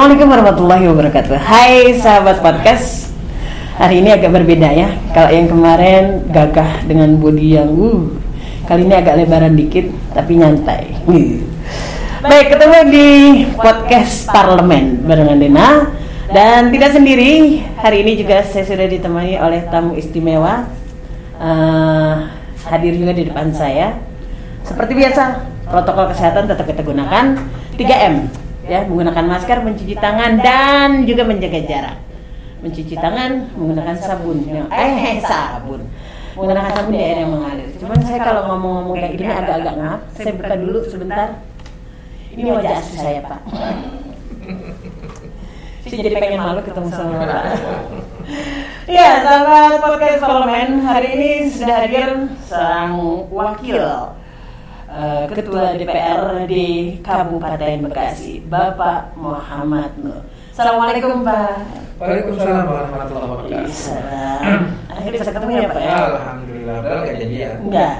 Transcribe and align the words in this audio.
Assalamualaikum 0.00 0.32
warahmatullahi 0.32 0.84
wabarakatuh. 0.88 1.36
Hai 1.44 1.92
sahabat 2.00 2.40
podcast 2.40 3.12
Hari 3.76 4.00
ini 4.00 4.08
agak 4.08 4.32
berbeda 4.32 4.72
ya. 4.72 4.96
Kalau 5.12 5.28
yang 5.28 5.44
kemarin 5.44 6.24
gagah 6.32 6.88
dengan 6.88 7.20
body 7.20 7.60
yang 7.60 7.68
uh, 7.68 8.08
Kali 8.64 8.88
ini 8.88 8.96
agak 8.96 9.20
lebaran 9.20 9.60
dikit 9.60 9.92
Tapi 10.16 10.40
nyantai. 10.40 10.96
Baik 12.32 12.46
ketemu 12.48 12.78
di 12.88 13.08
podcast 13.60 14.24
parlemen 14.32 15.04
Barengan 15.04 15.36
Dena. 15.36 15.92
Dan 16.32 16.72
tidak 16.72 16.96
sendiri 16.96 17.60
Hari 17.84 18.00
ini 18.00 18.16
juga 18.16 18.40
saya 18.40 18.64
sudah 18.64 18.88
ditemani 18.88 19.36
oleh 19.36 19.68
tamu 19.68 20.00
istimewa 20.00 20.64
uh, 21.36 22.24
Hadir 22.72 22.96
juga 22.96 23.12
di 23.12 23.28
depan 23.28 23.52
saya. 23.52 24.00
Seperti 24.64 24.96
biasa 24.96 25.44
Protokol 25.68 26.16
kesehatan 26.16 26.48
tetap 26.48 26.64
kita 26.64 26.80
gunakan. 26.88 27.36
3M 27.76 28.48
ya 28.70 28.86
menggunakan 28.86 29.24
masker, 29.26 29.58
mencuci 29.66 29.94
tangan 29.98 30.38
dan 30.38 31.02
juga 31.02 31.26
menjaga 31.26 31.60
jarak. 31.66 31.96
Mencuci 32.62 32.94
tangan 32.94 33.50
menggunakan 33.58 33.96
sabun 33.98 34.46
yang 34.46 34.70
eh 34.70 35.18
sabun. 35.18 35.82
Menggunakan 36.38 36.70
sabun 36.78 36.92
di 36.94 37.02
air 37.02 37.18
yang 37.26 37.34
mengalir. 37.34 37.66
Cuman 37.74 37.98
saya 38.06 38.22
kalau 38.22 38.46
ngomong-ngomong 38.54 38.94
kayak 38.94 39.12
gini 39.18 39.26
agak-agak 39.26 39.74
ngap. 39.74 40.00
Saya 40.14 40.32
buka 40.38 40.54
dulu 40.54 40.78
sebentar. 40.86 41.28
Ini 42.30 42.46
wajah 42.46 42.78
asli 42.78 42.96
saya, 43.02 43.20
Pak. 43.26 43.40
Saya 45.80 46.06
jadi 46.06 46.22
pengen 46.22 46.38
malu 46.38 46.62
ketemu 46.62 46.86
sama 46.94 47.18
Bapak. 47.18 47.44
Ya, 48.90 49.22
sahabat 49.22 49.82
podcast 49.82 50.22
parlemen 50.22 50.82
hari 50.86 51.18
ini 51.18 51.30
sudah 51.50 51.82
hadir 51.82 52.30
seorang 52.46 52.94
wakil 53.30 54.14
Uh, 54.90 55.22
Ketua 55.30 55.78
DPR 55.78 56.50
di 56.50 56.98
Kabupaten 56.98 57.86
Bekasi, 57.86 58.42
Bapak 58.42 59.14
Muhammad 59.14 59.94
Nur. 60.02 60.18
Assalamualaikum 60.50 61.22
Pak. 61.22 61.62
Waalaikumsalam 62.02 62.66
warahmatullahi 62.66 63.28
wabarakatuh. 63.30 63.70
Akhirnya 64.90 65.18
bisa 65.22 65.30
ketemu 65.30 65.50
ya 65.62 65.68
Pak 65.70 65.78
ya? 65.78 65.94
Alhamdulillah, 66.10 66.76
padahal 66.82 67.00
gak 67.06 67.16
janjian. 67.22 67.54
Enggak, 67.62 67.96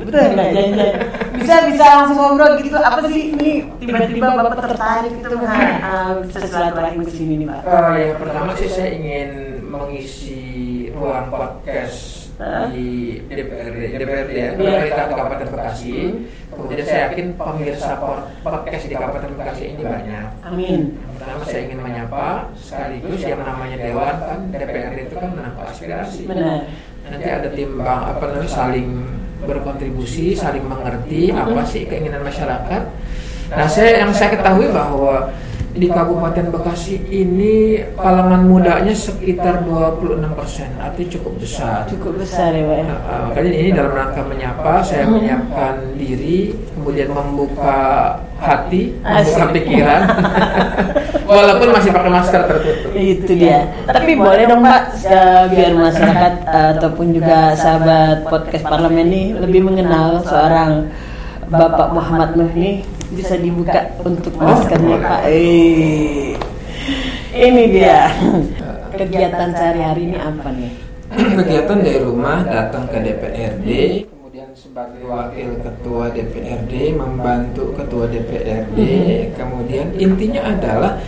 betul 0.00 0.22
enggak 0.32 0.48
janjian. 0.56 0.94
Bisa 1.36 1.54
bisa 1.68 1.84
langsung 1.84 2.16
ngobrol 2.16 2.52
gitu. 2.56 2.76
Apa 2.80 2.98
sih 3.04 3.22
ini 3.36 3.50
tiba-tiba 3.76 4.26
Bapak 4.32 4.64
tertarik 4.64 5.12
itu 5.12 5.36
uh, 5.44 6.24
bisa 6.24 6.38
silaturahim 6.40 7.04
ke 7.04 7.12
sini 7.12 7.34
nih 7.44 7.46
Pak? 7.52 7.60
Uh, 7.68 7.94
yang 8.00 8.16
pertama 8.16 8.50
sih 8.56 8.68
saya 8.72 8.96
ingin 8.96 9.60
mengisi 9.68 10.40
ruang 10.96 11.28
podcast 11.28 12.19
di 12.72 13.20
DPRD, 13.28 14.00
DPRD 14.00 14.30
ya, 14.32 14.50
pemerintah 14.56 15.04
Kabupaten 15.12 15.48
Bekasi. 15.52 15.96
Kemudian 16.48 16.84
saya 16.88 17.00
yakin 17.12 17.26
pemirsa 17.36 18.00
podcast 18.40 18.84
di 18.88 18.94
Kabupaten 18.96 19.32
Bekasi 19.36 19.64
ini 19.76 19.82
banyak. 19.84 20.26
Amin. 20.48 20.80
Pertama 21.20 21.42
saya 21.44 21.60
ingin 21.68 21.80
menyapa 21.84 22.48
sekaligus 22.56 23.20
yang 23.28 23.44
namanya 23.44 23.76
dewan 23.76 24.16
kan 24.24 24.40
DPRD 24.48 24.98
itu 25.12 25.16
kan 25.20 25.30
menangkap 25.36 25.68
aspirasi. 25.68 26.24
Benar. 26.24 26.64
Nanti 27.04 27.28
ada 27.28 27.48
timbang 27.52 28.00
apa 28.08 28.22
namanya 28.32 28.48
saling 28.48 28.88
berkontribusi, 29.44 30.36
saling 30.36 30.64
mengerti 30.64 31.32
apa 31.32 31.60
sih 31.68 31.84
keinginan 31.88 32.24
masyarakat. 32.24 32.82
Nah, 33.50 33.66
saya 33.66 34.04
yang 34.06 34.12
saya 34.14 34.38
ketahui 34.38 34.70
bahwa 34.70 35.28
di 35.70 35.86
Kabupaten 35.86 36.50
Bekasi 36.50 36.98
ini 37.14 37.78
kalangan 37.94 38.42
mudanya 38.42 38.90
sekitar 38.90 39.62
26 39.62 40.34
persen, 40.34 40.70
artinya 40.82 41.08
cukup 41.14 41.32
besar. 41.38 41.86
Cukup 41.86 42.18
besar 42.18 42.50
ya 42.50 42.66
Pak. 42.66 42.74
ya? 42.74 42.84
Nah, 42.90 43.20
makanya 43.30 43.52
ini 43.54 43.70
dalam 43.70 43.92
rangka 43.94 44.22
menyapa, 44.26 44.82
saya 44.82 45.06
menyiapkan 45.06 45.94
diri, 45.94 46.58
kemudian 46.74 47.14
membuka 47.14 47.78
hati, 48.42 48.98
membuka 48.98 49.44
pikiran, 49.54 50.02
walaupun 51.30 51.68
masih 51.70 51.90
pakai 51.94 52.10
masker 52.10 52.42
tertutup. 52.50 52.90
Itu 52.98 53.32
dia. 53.38 53.70
Tapi 53.86 54.12
boleh 54.18 54.44
dong 54.50 54.66
Pak, 54.66 54.82
eh, 55.06 55.44
biar 55.54 55.72
masyarakat 55.78 56.32
eh, 56.50 56.68
ataupun 56.78 57.06
juga 57.14 57.54
sahabat 57.54 58.26
podcast 58.26 58.66
parlemen 58.66 59.06
ini 59.06 59.22
lebih 59.38 59.62
mengenal 59.62 60.18
seorang 60.26 60.90
Bapak 61.46 61.94
Muhammad 61.94 62.34
Nuh 62.34 62.50
ini 62.58 62.99
bisa 63.10 63.34
dibuka 63.36 63.90
untuk 64.06 64.34
maskernya 64.38 64.96
boleh. 64.98 65.06
Pak. 65.06 65.20
Eh, 65.26 66.34
ini 67.34 67.62
dia. 67.70 68.10
Kegiatan 68.90 69.50
sehari-hari 69.54 70.10
ini 70.10 70.18
apa 70.18 70.50
nih? 70.50 70.72
Kegiatan 71.10 71.78
dari 71.82 72.00
rumah 72.02 72.46
datang 72.46 72.86
ke 72.86 73.02
DPRD, 73.02 73.68
kemudian 74.06 74.50
sebagai 74.54 75.02
wakil 75.10 75.58
ketua 75.58 76.06
DPRD 76.14 76.94
membantu 76.94 77.74
ketua 77.74 78.06
DPRD, 78.06 78.78
kemudian 79.34 79.90
intinya 79.98 80.54
adalah 80.54 81.02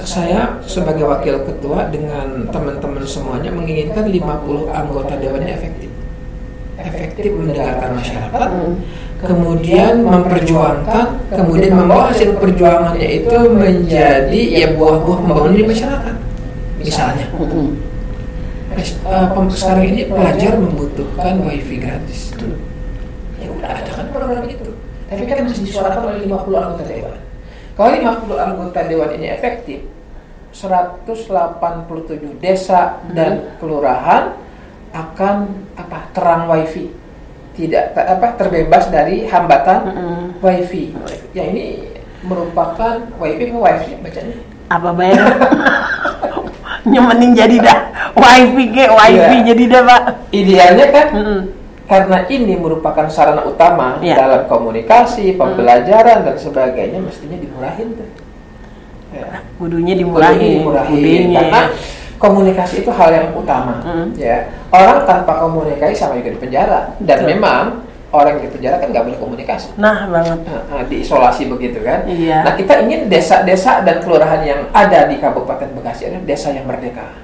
saya 0.00 0.54
sebagai 0.64 1.02
wakil 1.02 1.42
ketua 1.44 1.90
dengan 1.90 2.46
teman-teman 2.48 3.02
semuanya 3.04 3.50
menginginkan 3.50 4.06
50 4.06 4.70
anggota 4.70 5.18
dewannya 5.18 5.52
efektif. 5.54 5.90
Efektif 6.80 7.30
mendengarkan 7.34 7.90
masyarakat, 7.98 8.50
kemudian 9.20 10.04
memperjuangkan, 10.04 11.06
kemudian 11.32 11.72
membawa 11.76 12.12
hasil 12.12 12.36
perjuangannya 12.40 13.08
itu 13.24 13.38
menjadi 13.52 14.40
ya 14.48 14.68
buah-buah 14.74 15.18
pembangunan 15.24 15.56
di 15.56 15.66
masyarakat. 15.68 16.14
Misalnya, 16.80 17.26
Eh, 18.70 18.86
sekarang 19.50 19.86
ini 19.90 20.06
pelajar 20.06 20.54
membutuhkan 20.54 21.42
wifi 21.42 21.82
gratis. 21.82 22.30
Ya 23.42 23.50
udah 23.50 23.82
ada 23.82 23.90
kan 23.90 24.06
program 24.14 24.46
itu. 24.46 24.70
Tapi 25.10 25.26
kan 25.26 25.42
masih 25.42 25.66
disuarakan 25.66 26.00
oleh 26.06 26.18
50 26.22 26.54
anggota 26.62 26.84
dewan. 26.86 27.18
Kalau 27.74 27.90
50 27.90 28.38
anggota 28.38 28.80
dewan 28.86 29.10
ini 29.18 29.26
efektif, 29.26 29.82
187 30.54 32.38
desa 32.38 33.02
dan 33.10 33.58
kelurahan 33.58 34.38
akan 34.94 35.36
apa 35.74 35.98
terang 36.14 36.46
wifi 36.46 36.94
tidak 37.52 37.84
apa 37.94 38.34
terbebas 38.34 38.88
dari 38.88 39.24
hambatan 39.24 39.80
Mm-mm. 39.86 40.18
wifi 40.38 40.94
ya 41.30 41.44
ini 41.44 41.82
merupakan 42.22 43.00
wifi 43.16 43.50
wifi 43.50 43.92
bacanya 43.98 44.36
Apa 44.68 44.94
bayar? 44.94 45.18
Nyemenin 46.86 47.34
jadi 47.34 47.56
dah. 47.58 47.78
Wifi 48.14 48.64
ke 48.70 48.84
wifi 48.86 49.36
Iya. 49.36 49.46
jadi 49.50 49.64
dah 49.66 49.82
Pak. 49.82 50.02
idealnya 50.30 50.86
kan 50.88 51.06
Mm-mm. 51.10 51.40
karena 51.84 52.18
ini 52.26 52.54
merupakan 52.54 53.06
sarana 53.06 53.42
utama 53.42 53.98
Iya. 53.98 54.14
dalam 54.16 54.42
komunikasi, 54.46 55.34
pembelajaran 55.34 56.22
dan 56.22 56.36
sebagainya 56.36 57.02
mestinya 57.02 57.34
dimurahin 57.34 57.98
tuh. 57.98 58.08
Ya. 59.10 59.42
Kudunya 59.58 59.58
Kudunya 59.58 59.94
dimurahin. 59.98 60.50
dimurahin. 60.62 60.94
Kudunya. 60.94 61.40
Karena 61.42 61.62
komunikasi 62.20 62.84
itu 62.84 62.90
hal 62.92 63.10
yang 63.10 63.32
utama. 63.32 63.80
Mm. 63.80 64.12
Ya, 64.20 64.52
orang 64.68 65.08
tanpa 65.08 65.40
komunikasi 65.40 65.96
sama 65.96 66.20
juga 66.20 66.36
di 66.36 66.40
penjara. 66.40 66.92
Dan 67.00 67.24
Betul. 67.24 67.30
memang 67.32 67.64
orang 68.12 68.44
di 68.44 68.48
penjara 68.52 68.76
kan 68.76 68.92
nggak 68.92 69.04
boleh 69.08 69.18
komunikasi. 69.18 69.72
Nah 69.80 70.04
banget. 70.12 70.44
Nah, 70.44 70.84
diisolasi 70.84 71.48
begitu 71.48 71.80
kan. 71.80 72.04
Iya. 72.04 72.44
Nah 72.44 72.52
kita 72.54 72.84
ingin 72.84 73.08
desa-desa 73.08 73.80
dan 73.86 74.04
kelurahan 74.04 74.44
yang 74.44 74.60
ada 74.76 75.08
di 75.08 75.16
Kabupaten 75.16 75.72
Bekasi 75.72 76.12
adalah 76.12 76.24
desa 76.28 76.52
yang 76.52 76.68
merdeka. 76.68 77.16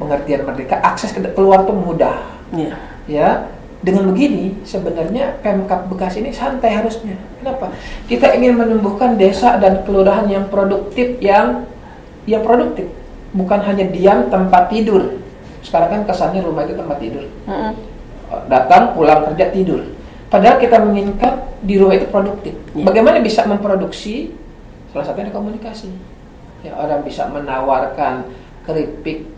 Pengertian 0.00 0.48
merdeka, 0.48 0.80
akses 0.82 1.14
ke 1.14 1.20
keluar 1.30 1.62
tuh 1.62 1.76
mudah 1.76 2.42
Iya. 2.52 2.74
ya 3.08 3.28
dengan 3.82 4.12
begini 4.14 4.62
sebenarnya 4.62 5.42
Pemkap 5.42 5.90
Bekasi 5.90 6.22
ini 6.22 6.30
santai 6.30 6.76
harusnya 6.76 7.18
kenapa 7.40 7.72
kita 8.06 8.30
ingin 8.36 8.54
menumbuhkan 8.54 9.18
desa 9.18 9.58
dan 9.58 9.82
kelurahan 9.82 10.28
yang 10.30 10.46
produktif 10.52 11.18
yang 11.18 11.66
yang 12.28 12.44
produktif 12.46 12.86
bukan 13.32 13.60
hanya 13.64 13.88
diam 13.88 14.28
tempat 14.28 14.68
tidur. 14.68 15.18
Sekarang 15.64 15.88
kan 15.88 16.02
kesannya 16.08 16.44
rumah 16.44 16.68
itu 16.68 16.76
tempat 16.76 16.98
tidur. 17.00 17.24
Mm-mm. 17.48 17.72
datang 18.48 18.96
pulang 18.96 19.28
kerja 19.28 19.52
tidur. 19.52 19.92
Padahal 20.32 20.56
kita 20.56 20.80
menginginkan 20.80 21.44
di 21.60 21.76
rumah 21.76 22.00
itu 22.00 22.08
produktif. 22.08 22.56
Ya. 22.72 22.84
bagaimana 22.88 23.20
bisa 23.20 23.44
memproduksi? 23.44 24.32
Salah 24.92 25.04
satunya 25.04 25.32
komunikasi. 25.32 25.92
Ya 26.64 26.72
orang 26.76 27.04
bisa 27.04 27.28
menawarkan 27.28 28.32
keripik 28.64 29.28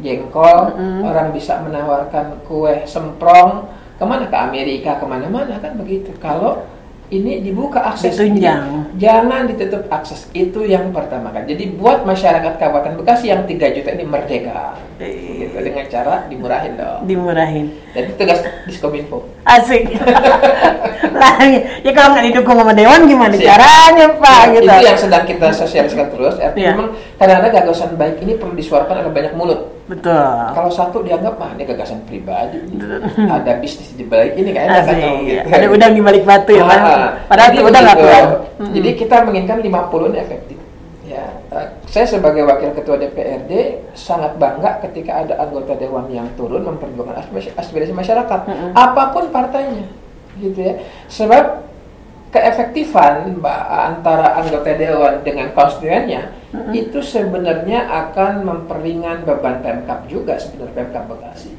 jengkol. 0.00 0.76
Mm-mm. 0.76 1.08
orang 1.08 1.32
bisa 1.32 1.60
menawarkan 1.64 2.44
kue 2.44 2.84
semprong. 2.84 3.68
Ke 3.96 4.04
mana? 4.04 4.28
Ke 4.28 4.36
Amerika 4.36 5.00
ke 5.00 5.04
mana-mana 5.08 5.56
kan 5.60 5.76
begitu. 5.76 6.12
Kalau 6.20 6.68
ini 7.12 7.44
dibuka 7.44 7.84
akses 7.84 8.16
Ditunjang. 8.16 8.96
Jangan 8.96 9.44
ditutup 9.52 9.84
akses. 9.92 10.24
Itu 10.32 10.64
yang 10.64 10.90
pertama 10.96 11.28
kan. 11.28 11.44
Jadi 11.44 11.76
buat 11.76 12.08
masyarakat 12.08 12.56
Kabupaten 12.56 12.96
Bekasi 12.96 13.28
yang 13.28 13.44
3 13.44 13.76
juta 13.76 13.90
ini 13.92 14.04
merdeka 14.08 14.80
gitu 15.04 15.56
dengan 15.56 15.84
cara 15.86 16.14
dimurahin 16.26 16.72
dong 16.74 17.00
Dimurahin. 17.04 17.66
dan 17.90 18.02
itu 18.04 18.14
tugas 18.14 18.38
Diskominfo 18.64 19.18
Asik. 19.42 19.90
lah, 21.12 21.34
ya 21.82 21.90
kalau 21.90 22.14
nggak 22.14 22.24
didukung 22.24 22.54
sama 22.54 22.72
dewan 22.72 23.04
gimana 23.04 23.34
Siap. 23.34 23.42
caranya 23.44 24.06
Pak 24.14 24.40
Ya, 24.42 24.52
gitu. 24.54 24.70
Itu 24.70 24.86
yang 24.86 25.00
sedang 25.00 25.24
kita 25.24 25.46
sosialisasikan 25.50 26.08
terus. 26.08 26.34
Artinya 26.36 26.62
Iya. 26.62 26.70
memang 26.72 26.88
kadang-kadang 27.16 27.52
gagasan 27.58 27.90
baik 27.96 28.16
ini 28.20 28.32
perlu 28.34 28.54
disuarakan 28.54 29.02
oleh 29.02 29.12
banyak 29.12 29.32
mulut. 29.34 29.60
Betul. 29.84 30.14
Kalau 30.48 30.70
satu 30.70 31.02
dianggap 31.02 31.34
mah 31.36 31.50
ini 31.52 31.64
gagasan 31.64 32.06
pribadi, 32.06 32.62
ada 33.34 33.52
bisnis 33.58 33.90
di 33.92 34.04
balik 34.04 34.38
ini 34.38 34.54
enak 34.54 34.78
kan 34.80 34.94
Asik. 34.94 35.26
gitu. 35.26 35.48
Ada 35.48 35.66
udang 35.68 35.92
di 35.92 36.02
balik 36.02 36.22
batu 36.22 36.52
ya. 36.52 36.62
Ah, 36.62 37.18
Padahal 37.26 37.50
jadi 37.50 37.58
tuh 37.58 37.66
udah 37.66 37.80
nggak 37.82 37.98
keluar. 37.98 38.24
Jadi 38.62 38.88
kita 38.94 39.16
menginginkan 39.22 39.58
50 39.58 40.06
ini 40.06 40.18
efektif. 40.18 40.56
Saya 41.92 42.08
sebagai 42.08 42.48
wakil 42.48 42.72
ketua 42.72 42.96
DPRD 42.96 43.52
sangat 43.92 44.40
bangga 44.40 44.80
ketika 44.80 45.28
ada 45.28 45.36
anggota 45.36 45.76
dewan 45.76 46.08
yang 46.08 46.24
turun 46.40 46.64
memperjuangkan 46.64 47.20
aspirasi, 47.60 47.92
masyarakat, 47.92 48.40
Mm-mm. 48.48 48.72
apa 48.72 49.12
pun 49.12 49.28
partainya, 49.28 49.84
gitu 50.40 50.72
ya. 50.72 50.80
Sebab 51.12 51.68
keefektifan 52.32 53.36
antara 53.68 54.40
anggota 54.40 54.72
dewan 54.72 55.20
dengan 55.20 55.52
konstituennya 55.52 56.32
Mm-mm. 56.56 56.72
itu 56.72 57.04
sebenarnya 57.04 57.84
akan 57.84 58.40
memperingan 58.40 59.28
beban 59.28 59.60
Pemkap 59.60 60.08
juga 60.08 60.40
sebenarnya 60.40 60.72
Pemkap 60.72 61.12
Bekasi 61.12 61.52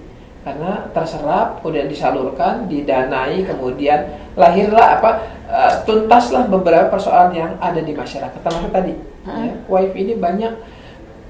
karena 0.44 0.90
terserap 0.92 1.62
kemudian 1.62 1.88
disalurkan 1.88 2.68
didanai 2.68 3.48
kemudian 3.48 4.18
lahirlah 4.36 5.00
apa 5.00 5.10
eh, 5.48 5.74
tuntaslah 5.88 6.52
beberapa 6.52 6.92
persoalan 6.92 7.32
yang 7.32 7.52
ada 7.64 7.80
di 7.80 7.96
masyarakat 7.96 8.44
termasuk 8.44 8.74
tadi 8.74 9.13
ya, 9.26 9.54
wifi 9.68 10.00
ini 10.02 10.14
banyak 10.16 10.54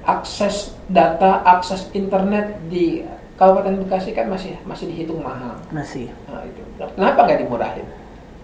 akses 0.04 0.76
data 0.86 1.40
akses 1.42 1.88
internet 1.92 2.60
di 2.68 3.02
Kabupaten 3.34 3.82
Bekasi 3.82 4.14
kan 4.14 4.30
masih 4.30 4.54
masih 4.62 4.86
dihitung 4.92 5.18
mahal 5.18 5.58
Masih. 5.74 6.12
nah, 6.30 6.44
itu 6.46 6.60
kenapa 6.94 7.18
nggak 7.26 7.40
dimurahin 7.42 7.86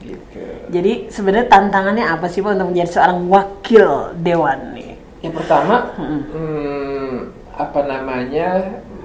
gitu 0.00 0.40
Jadi 0.72 1.12
sebenarnya 1.12 1.46
tantangannya 1.46 2.08
apa 2.08 2.26
sih 2.26 2.40
Pak 2.40 2.56
untuk 2.56 2.72
menjadi 2.72 2.90
seorang 2.90 3.20
wakil 3.28 4.16
dewan 4.18 4.72
nih? 4.72 4.96
yang 5.20 5.36
pertama 5.36 5.92
Mm-mm. 6.00 6.22
hmm, 6.32 7.16
apa 7.52 7.80
namanya 7.84 8.48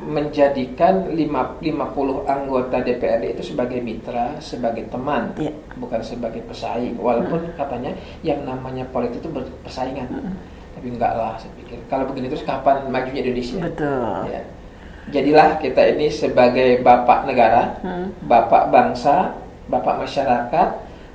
menjadikan 0.06 1.10
lima- 1.12 1.58
50 1.60 2.22
anggota 2.24 2.78
DPRD 2.80 3.34
itu 3.34 3.54
sebagai 3.54 3.82
mitra, 3.82 4.38
sebagai 4.38 4.86
teman, 4.88 5.34
Iya. 5.36 5.50
bukan 5.76 6.00
sebagai 6.00 6.46
pesaing. 6.46 6.96
Walaupun 6.96 7.58
katanya 7.58 7.92
yang 8.22 8.46
namanya 8.46 8.86
politik 8.90 9.20
itu 9.20 9.30
berpersaingan, 9.30 10.06
tapi 10.72 10.88
enggak 10.94 11.18
lah 11.18 11.34
saya 11.36 11.50
pikir. 11.58 11.82
Kalau 11.90 12.06
begini 12.06 12.30
terus 12.30 12.46
kapan 12.46 12.86
majunya 12.88 13.26
Indonesia? 13.26 13.58
Betul. 13.60 14.30
Ya. 14.30 14.42
Jadilah 15.06 15.58
kita 15.58 15.82
ini 15.86 16.10
sebagai 16.10 16.82
bapak 16.82 17.26
negara, 17.26 17.78
Hmm. 17.82 18.14
bapak 18.26 18.70
bangsa, 18.70 19.38
bapak 19.66 20.02
masyarakat, 20.02 20.70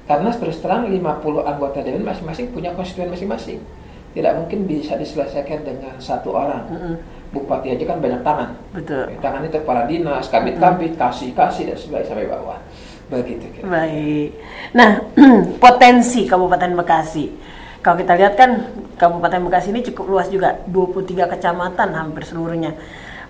karena 0.07 0.31
terus 0.35 0.59
terang 0.59 0.87
50 0.87 1.43
anggota 1.43 1.83
dewan 1.83 2.03
masing-masing 2.03 2.51
punya 2.51 2.75
konstituen 2.75 3.11
masing-masing. 3.11 3.63
Tidak 4.11 4.33
mungkin 4.35 4.67
bisa 4.67 4.99
diselesaikan 4.99 5.63
dengan 5.63 5.95
satu 5.99 6.35
orang. 6.35 6.67
Mm-mm. 6.67 6.95
Bupati 7.31 7.79
aja 7.79 7.85
kan 7.87 8.03
banyak 8.03 8.23
tangan. 8.27 8.51
Betul. 8.75 9.07
Tangan 9.23 9.47
itu 9.47 9.57
kepala 9.63 9.87
dinas, 9.87 10.27
kabit-kabit, 10.27 10.99
kasih-kasih 10.99 11.71
dan 11.71 11.77
sebagainya 11.79 12.09
sampai 12.11 12.27
bawah. 12.27 12.59
Begitu 13.11 13.47
kira. 13.55 13.65
Baik. 13.67 14.31
Nah, 14.75 14.91
potensi 15.65 16.27
Kabupaten 16.27 16.75
Bekasi. 16.75 17.31
Kalau 17.81 17.97
kita 17.97 18.19
lihat 18.19 18.35
kan 18.35 18.75
Kabupaten 18.99 19.47
Bekasi 19.47 19.71
ini 19.71 19.87
cukup 19.87 20.07
luas 20.11 20.27
juga, 20.27 20.59
23 20.67 21.31
kecamatan 21.31 21.89
hampir 21.95 22.27
seluruhnya. 22.27 22.75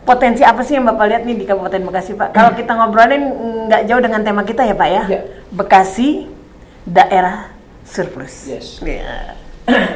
Potensi 0.00 0.40
apa 0.40 0.64
sih 0.64 0.80
yang 0.80 0.88
Bapak 0.88 1.06
lihat 1.12 1.22
nih 1.28 1.36
di 1.36 1.44
Kabupaten 1.44 1.84
Bekasi, 1.84 2.16
Pak? 2.16 2.32
Kalau 2.32 2.56
kita 2.56 2.72
ngobrolin 2.72 3.24
nggak 3.68 3.84
jauh 3.84 4.00
dengan 4.00 4.24
tema 4.24 4.42
kita 4.48 4.64
ya, 4.64 4.72
Pak 4.72 4.88
ya. 4.88 5.02
Ya. 5.08 5.20
Bekasi 5.52 6.24
daerah 6.88 7.52
surplus. 7.84 8.48
Yes. 8.48 8.80
Ya. 8.80 9.36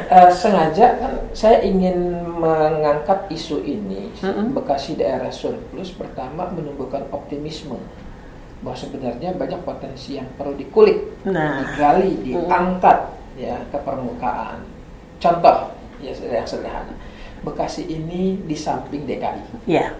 Eh, 0.05 0.29
sengaja 0.31 0.95
kan 0.95 1.13
saya 1.33 1.59
ingin 1.61 1.97
mengangkat 2.37 3.27
isu 3.27 3.59
ini 3.59 4.13
Mm-mm. 4.21 4.53
Bekasi 4.53 4.95
daerah 4.95 5.29
surplus 5.29 5.91
pertama 5.91 6.47
menumbuhkan 6.49 7.03
optimisme 7.09 7.75
bahwa 8.63 8.77
sebenarnya 8.77 9.35
banyak 9.35 9.61
potensi 9.61 10.15
yang 10.15 10.25
perlu 10.35 10.55
dikulik, 10.55 11.21
Nah. 11.27 11.61
digali, 11.75 12.17
diangkat 12.23 12.97
ya 13.35 13.59
ke 13.67 13.77
permukaan. 13.77 14.63
Contoh 15.19 15.73
ya 15.99 16.13
yang 16.15 16.47
sederhana, 16.47 16.93
Bekasi 17.41 17.85
ini 17.85 18.39
di 18.41 18.55
samping 18.55 19.05
DKI, 19.05 19.69
Ya, 19.69 19.93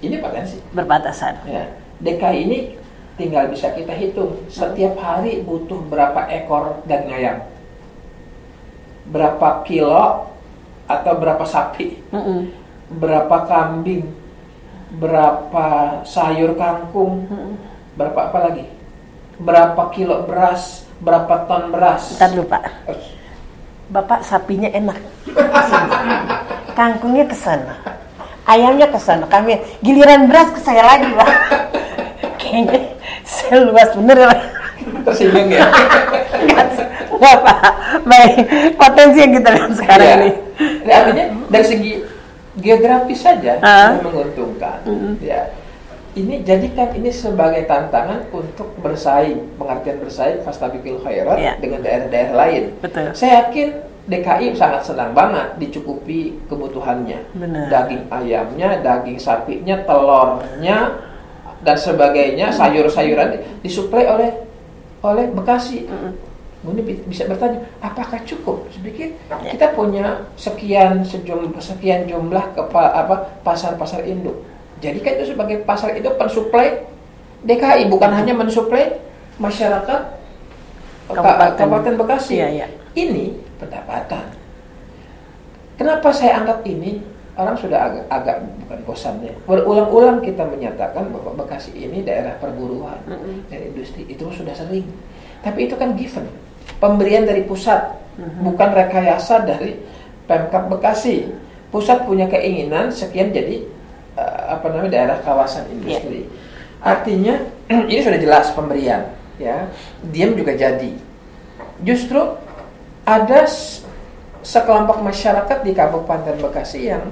ini 0.00 0.18
potensi. 0.18 0.60
berbatasan. 0.72 1.48
Ya, 1.48 1.64
DKI 1.96 2.38
ini 2.44 2.58
tinggal 3.14 3.48
bisa 3.48 3.72
kita 3.72 3.94
hitung 3.94 4.36
setiap 4.48 4.98
hari 4.98 5.40
butuh 5.40 5.80
berapa 5.86 6.26
ekor 6.28 6.82
daging 6.84 7.14
ayam, 7.14 7.38
berapa 9.08 9.64
kilo 9.68 10.32
atau 10.84 11.12
berapa 11.16 11.44
sapi, 11.44 12.00
Mm-mm. 12.12 12.52
berapa 13.00 13.36
kambing, 13.48 14.08
berapa 14.96 16.00
sayur 16.04 16.56
kangkung, 16.56 17.28
Mm-mm. 17.28 17.54
berapa 17.96 18.18
apa 18.32 18.38
lagi, 18.48 18.64
berapa 19.40 19.82
kilo 19.92 20.24
beras, 20.28 20.88
berapa 21.00 21.48
ton 21.48 21.72
beras. 21.72 22.16
Ntar 22.16 22.32
dulu, 22.32 22.48
Pak. 22.48 22.64
Bapak 23.92 24.24
sapinya 24.24 24.68
enak. 24.72 24.96
Kangkungnya 26.78 27.28
ke 27.28 27.36
sana. 27.36 27.76
Ayamnya 28.48 28.88
ke 28.88 28.96
sana. 28.96 29.28
Kami 29.28 29.60
giliran 29.84 30.24
beras 30.28 30.48
ke 30.52 30.60
saya 30.64 30.84
lagi, 30.84 31.12
Pak. 31.12 31.30
Kayaknya 32.40 32.80
saya 33.24 33.60
luas 33.64 33.92
bener 33.92 34.16
ya, 34.16 34.26
Pak. 34.32 34.40
Tersinggung 35.04 35.48
ya. 35.52 35.68
Pak. 37.20 37.58
Baik, 38.04 38.34
potensi 38.74 39.18
yang 39.22 39.32
kita 39.36 39.48
lihat 39.54 39.72
sekarang 39.74 40.06
Ya. 40.06 40.16
ini. 40.18 40.30
Jadi 40.84 40.92
artinya 40.92 41.24
dari 41.48 41.66
segi 41.66 41.92
geografis 42.54 43.20
saja 43.22 43.52
itu 43.58 44.00
menguntungkan. 44.02 44.78
Mm-mm. 44.86 45.14
Ya. 45.20 45.50
Ini 46.14 46.46
jadikan 46.46 46.94
ini 46.94 47.10
sebagai 47.10 47.66
tantangan 47.66 48.30
untuk 48.30 48.70
bersaing, 48.78 49.58
pengertian 49.58 49.98
bersaing 49.98 50.46
fastabiqul 50.46 51.02
khairat 51.02 51.38
Ya. 51.42 51.58
dengan 51.58 51.82
daerah-daerah 51.82 52.34
lain. 52.38 52.64
Betul. 52.78 53.10
Saya 53.18 53.50
yakin 53.50 53.82
DKI 54.06 54.54
sangat 54.54 54.86
senang 54.86 55.10
banget 55.10 55.58
dicukupi 55.58 56.38
kebutuhannya. 56.46 57.18
Benar. 57.34 57.66
Daging 57.66 58.06
ayamnya, 58.14 58.78
daging 58.78 59.18
sapinya, 59.18 59.74
telurnya 59.82 61.02
dan 61.66 61.74
sebagainya, 61.74 62.52
sayur-sayuran 62.52 63.40
disuplai 63.64 64.06
oleh 64.06 64.30
oleh 65.02 65.26
Bekasi. 65.34 65.90
Mm-mm. 65.90 66.12
Ini 66.14 66.33
bi- 66.72 67.04
bisa 67.04 67.28
bertanya, 67.28 67.60
apakah 67.78 68.16
cukup? 68.24 68.64
Pikir 68.80 69.12
Ya. 69.28 69.52
kita 69.52 69.76
punya 69.76 70.24
sekian 70.34 71.04
sejumlah 71.04 71.60
sekian 71.60 72.08
jumlah 72.08 72.56
kepa, 72.56 72.96
apa 72.96 73.36
pasar-pasar 73.44 74.08
induk. 74.08 74.40
Jadi 74.80 75.04
kan 75.04 75.12
itu 75.18 75.36
sebagai 75.36 75.60
pasar 75.62 75.92
induk 75.92 76.16
pensuplai 76.16 76.88
DKI 77.44 77.92
bukan 77.92 78.08
hanya 78.08 78.32
mensuplai 78.32 78.96
masyarakat 79.36 80.00
Kabupaten. 81.04 82.00
Bekasi. 82.00 82.40
Iya, 82.40 82.48
iya. 82.48 82.66
Ini 82.96 83.36
pendapatan. 83.60 84.32
Kenapa 85.76 86.08
saya 86.08 86.40
angkat 86.40 86.64
ini? 86.64 87.02
Orang 87.34 87.58
sudah 87.58 87.90
agak, 87.90 88.06
agak 88.06 88.36
bukan 88.62 88.78
bosan 88.86 89.18
ya. 89.18 89.34
Berulang-ulang 89.42 90.22
kita 90.22 90.46
menyatakan 90.46 91.10
bahwa 91.10 91.34
Bekasi 91.34 91.74
ini 91.74 92.06
daerah 92.06 92.38
perburuan 92.38 93.02
Mm-mm. 93.10 93.50
dan 93.50 93.74
industri 93.74 94.06
itu 94.06 94.22
sudah 94.30 94.54
sering. 94.54 94.86
Tapi 95.42 95.66
itu 95.66 95.74
kan 95.74 95.98
given, 95.98 96.30
pemberian 96.78 97.24
dari 97.24 97.42
pusat, 97.44 97.80
Mhm. 98.14 98.46
bukan 98.46 98.70
rekayasa 98.72 99.42
dari 99.42 99.74
Pemkap 100.24 100.70
Bekasi. 100.70 101.28
Pusat 101.74 102.06
punya 102.06 102.30
keinginan 102.30 102.94
sekian 102.94 103.34
jadi 103.34 103.66
eh, 104.14 104.42
apa 104.46 104.70
namanya 104.70 104.94
daerah 104.94 105.18
kawasan 105.26 105.66
industri. 105.74 106.30
Artinya 106.78 107.34
ini 107.90 107.98
sudah 107.98 108.20
jelas 108.22 108.54
pemberian, 108.54 109.10
ya. 109.42 109.66
Diam 110.14 110.38
juga 110.38 110.54
jadi. 110.54 110.94
Justru 111.82 112.22
ada 113.02 113.42
sekelompok 114.44 115.02
masyarakat 115.02 115.66
di 115.66 115.74
Kabupaten 115.74 116.38
Bekasi 116.38 116.94
yang 116.94 117.10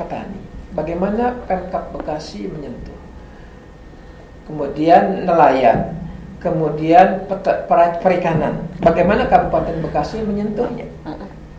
petani. 0.00 0.40
Bagaimana 0.72 1.36
Pemkap 1.44 1.92
Bekasi 1.92 2.48
menyentuh? 2.48 2.96
Kemudian 4.48 5.28
nelayan, 5.28 5.94
kemudian 6.42 7.24
perikanan. 8.02 8.66
Bagaimana 8.82 9.30
Kabupaten 9.30 9.78
Bekasi 9.80 10.26
menyentuhnya? 10.26 10.90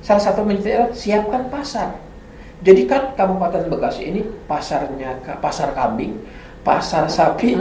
Salah 0.04 0.20
satu 0.20 0.44
menyentuhnya 0.44 0.86
adalah 0.86 0.94
siapkan 0.94 1.48
pasar. 1.48 1.96
Jadi 2.63 2.84
kan 2.88 3.16
Kabupaten 3.16 3.72
Bekasi 3.72 4.12
ini 4.12 4.22
pasarnya 4.46 5.24
pasar 5.40 5.72
kambing, 5.72 6.20
pasar 6.68 7.08
sapi, 7.08 7.56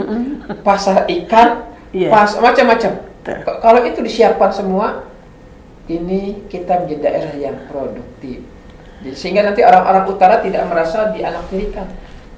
pasar 0.61 1.07
ikan, 1.07 1.71
Iya. 1.93 2.09
pas 2.09 2.33
macam-macam. 2.41 2.91
Kalau 3.45 3.81
itu 3.85 3.99
disiapkan 4.01 4.51
semua, 4.51 5.07
ini 5.87 6.43
kita 6.49 6.83
menjadi 6.83 7.01
daerah 7.05 7.33
yang 7.37 7.57
produktif. 7.69 8.41
Jadi, 9.03 9.15
sehingga 9.15 9.43
nanti 9.45 9.61
orang-orang 9.61 10.07
utara 10.07 10.39
tidak 10.39 10.63
merasa 10.67 11.11
dianaktirikan. 11.11 11.87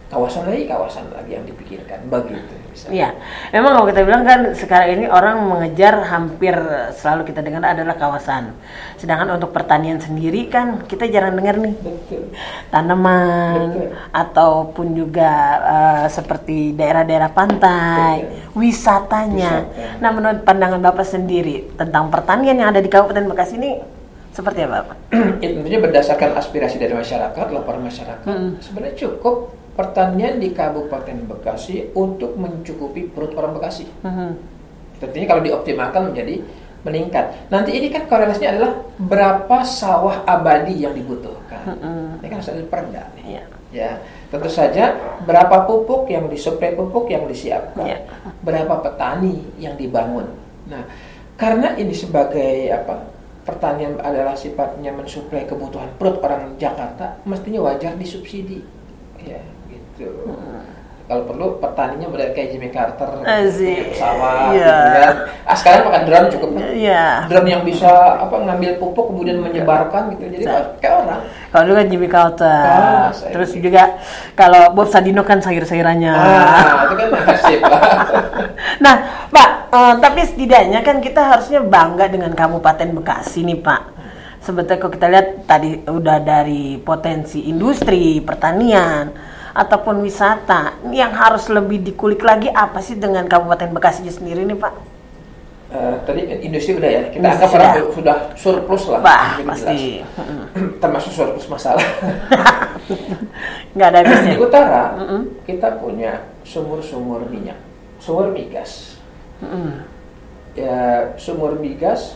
Kawasan 0.09 0.49
lagi, 0.49 0.65
kawasan 0.69 1.09
lagi 1.13 1.31
yang 1.37 1.45
dipikirkan. 1.45 2.05
Begitu. 2.09 2.55
Misalnya. 2.75 2.91
Iya, 2.91 3.09
memang 3.55 3.71
kalau 3.79 3.87
kita 3.87 4.01
bilang 4.03 4.23
kan 4.27 4.39
sekarang 4.51 4.89
ini 4.99 5.05
orang 5.07 5.39
mengejar 5.47 5.95
hampir 6.11 6.55
selalu 6.91 7.31
kita 7.31 7.39
dengar 7.39 7.63
adalah 7.63 7.95
kawasan. 7.95 8.51
Sedangkan 8.99 9.39
untuk 9.39 9.55
pertanian 9.55 10.03
sendiri 10.03 10.51
kan 10.51 10.83
kita 10.83 11.07
jarang 11.07 11.39
dengar 11.39 11.55
nih 11.55 11.75
Betul. 11.79 12.35
tanaman 12.67 13.71
Betul. 13.71 13.87
ataupun 14.11 14.87
juga 14.91 15.31
eh, 15.63 16.05
seperti 16.11 16.75
daerah-daerah 16.75 17.31
pantai, 17.31 18.51
wisatanya. 18.51 19.63
Wisata. 19.71 20.03
Nah, 20.03 20.09
menurut 20.11 20.39
pandangan 20.43 20.83
Bapak 20.83 21.07
sendiri 21.07 21.71
tentang 21.79 22.11
pertanian 22.11 22.59
yang 22.59 22.69
ada 22.75 22.83
di 22.83 22.91
Kabupaten 22.91 23.31
Bekasi 23.31 23.55
ini 23.55 23.71
Seperti 24.35 24.67
apa, 24.67 24.99
itu 25.39 25.47
tentunya 25.63 25.79
berdasarkan 25.79 26.35
aspirasi 26.35 26.75
dari 26.75 26.91
masyarakat, 26.91 27.55
laporan 27.55 27.87
masyarakat. 27.87 28.27
Mm. 28.27 28.59
Sebenarnya 28.59 28.95
cukup 28.99 29.55
pertanian 29.75 30.39
di 30.39 30.55
Kabupaten 30.55 31.27
Bekasi 31.27 31.91
untuk 31.93 32.39
mencukupi 32.39 33.11
perut 33.11 33.35
orang 33.35 33.59
Bekasi. 33.59 33.85
Mhm. 34.01 34.29
Tentunya 35.03 35.27
kalau 35.27 35.43
dioptimalkan 35.43 36.11
menjadi 36.11 36.39
meningkat. 36.85 37.49
Nanti 37.49 37.75
ini 37.75 37.89
kan 37.91 38.05
korelasinya 38.05 38.49
adalah 38.55 38.71
berapa 39.01 39.57
sawah 39.65 40.23
abadi 40.23 40.85
yang 40.85 40.93
dibutuhkan. 40.93 41.75
Mm-mm. 41.75 42.21
Ini 42.21 42.27
kan 42.29 42.37
harus 42.39 42.51
ada 42.53 42.63
perda 42.69 43.03
nih. 43.17 43.25
Iya. 43.25 43.43
Ya, 43.75 43.91
tentu 44.31 44.47
saja 44.47 44.95
berapa 45.27 45.67
pupuk 45.67 46.07
yang 46.07 46.31
disuplai 46.31 46.71
pupuk 46.77 47.11
yang 47.11 47.27
disiapkan, 47.27 47.83
Iya. 47.83 47.99
berapa 48.39 48.79
petani 48.79 49.43
yang 49.59 49.75
dibangun. 49.75 50.31
Nah, 50.71 50.87
karena 51.35 51.75
ini 51.75 51.91
sebagai 51.91 52.71
apa 52.71 53.11
pertanian 53.43 53.99
adalah 53.99 54.31
sifatnya 54.31 54.95
mensuplai 54.95 55.43
kebutuhan 55.43 55.91
perut 55.99 56.23
orang 56.23 56.55
Jakarta, 56.55 57.19
mestinya 57.27 57.67
wajar 57.67 57.99
disubsidi, 57.99 58.63
ya 59.19 59.43
gitu. 59.95 60.11
Kalau 61.05 61.21
perlu 61.21 61.61
petaninya 61.61 62.09
benar 62.09 62.33
kayak 62.33 62.49
Jimmy 62.49 62.73
Carter, 62.73 63.21
Asik. 63.21 63.93
pesawat, 63.93 64.57
Iya. 64.57 64.73
gitu 64.73 64.89
kan. 64.97 65.15
Ah, 65.45 65.53
sekarang 65.53 65.81
pakai 65.85 66.01
drone 66.01 66.27
cukup. 66.33 66.49
kan? 66.49 66.65
Iya. 66.73 67.05
Drone 67.29 67.45
yang 67.47 67.61
bisa 67.61 67.91
apa 68.17 68.35
ngambil 68.41 68.81
pupuk 68.81 69.13
kemudian 69.13 69.37
menyebarkan 69.37 70.17
gitu, 70.17 70.33
jadi 70.33 70.45
kayak 70.81 70.95
orang. 70.97 71.21
Kalau 71.47 71.63
dulu 71.63 71.75
kan 71.77 71.87
Jimmy 71.87 72.09
Carter. 72.09 72.65
Ah, 72.65 73.13
Terus 73.13 73.53
juga 73.53 74.01
kalau 74.33 74.73
Bob 74.73 74.89
Sadino 74.89 75.21
kan 75.21 75.37
sayur-sayurannya. 75.37 76.09
Ah, 76.09 76.89
itu 76.89 76.95
kan 76.97 77.07
nasib. 77.13 77.59
Nah, 78.75 78.95
Pak, 79.29 79.49
eh, 79.71 79.93
tapi 80.01 80.21
setidaknya 80.25 80.81
kan 80.81 80.99
kita 80.99 81.21
harusnya 81.21 81.61
bangga 81.61 82.09
dengan 82.09 82.33
Kabupaten 82.33 82.91
Bekasi 82.91 83.45
nih, 83.45 83.61
Pak. 83.61 83.81
Sebetulnya 84.41 84.77
kalau 84.77 84.93
kita 84.93 85.07
lihat 85.07 85.27
tadi 85.45 85.85
udah 85.85 86.17
dari 86.19 86.77
potensi 86.77 87.45
industri, 87.45 88.21
pertanian, 88.21 89.09
ataupun 89.55 90.03
wisata, 90.03 90.75
yang 90.91 91.15
harus 91.15 91.47
lebih 91.47 91.79
dikulik 91.79 92.19
lagi 92.21 92.51
apa 92.51 92.83
sih 92.83 92.99
dengan 92.99 93.23
Kabupaten 93.25 93.71
Bekasi 93.71 94.03
sendiri 94.11 94.43
nih, 94.43 94.59
Pak? 94.59 94.73
Eh, 95.65 95.95
tadi 96.05 96.21
industri 96.45 96.77
udah 96.77 96.87
ya, 96.87 97.01
kita 97.09 97.25
Industri 97.25 97.41
anggap 97.41 97.49
orang 97.57 97.71
sudah. 97.73 97.83
sudah 97.97 98.17
surplus 98.37 98.83
lah. 98.85 98.99
Jadi 99.01 99.43
pasti. 99.43 99.77
jelas. 99.99 100.77
Termasuk 100.83 101.11
surplus 101.11 101.47
masalah. 101.49 101.83
Nggak 103.75 103.87
ada 103.91 103.97
habisnya. 104.05 104.33
Di 104.35 104.39
utara 104.39 104.83
Mm-mm. 104.95 105.21
kita 105.43 105.81
punya 105.81 106.11
sumur-sumur 106.45 107.27
minyak, 107.27 107.57
sumur 107.99 108.29
migas. 108.31 109.01
Mm-mm. 109.41 109.83
Ya 110.55 111.11
sumur 111.19 111.59
migas, 111.59 112.15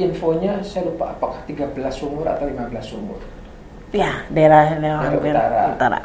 infonya 0.00 0.64
saya 0.66 0.90
lupa 0.90 1.14
apakah 1.14 1.44
13 1.46 1.70
sumur 1.94 2.26
atau 2.26 2.48
15 2.50 2.72
sumur. 2.82 3.20
Ya, 3.94 4.26
daerah 4.28 4.74
daerah 4.74 5.06
Daerah 5.06 5.20
utara. 5.22 5.62
utara. 5.76 6.00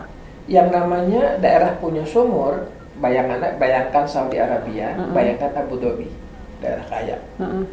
Yang 0.46 0.68
namanya 0.76 1.40
daerah 1.40 1.80
punya 1.80 2.04
sumur, 2.04 2.68
bayangkan 3.00 3.56
bayangkan 3.56 4.04
Saudi 4.04 4.38
Arabia, 4.38 4.94
Mm-mm. 4.96 5.16
bayangkan 5.16 5.52
Abu 5.56 5.80
Dhabi, 5.80 6.12
daerah 6.60 6.84
kaya. 6.92 7.18
Mm-mm. 7.40 7.64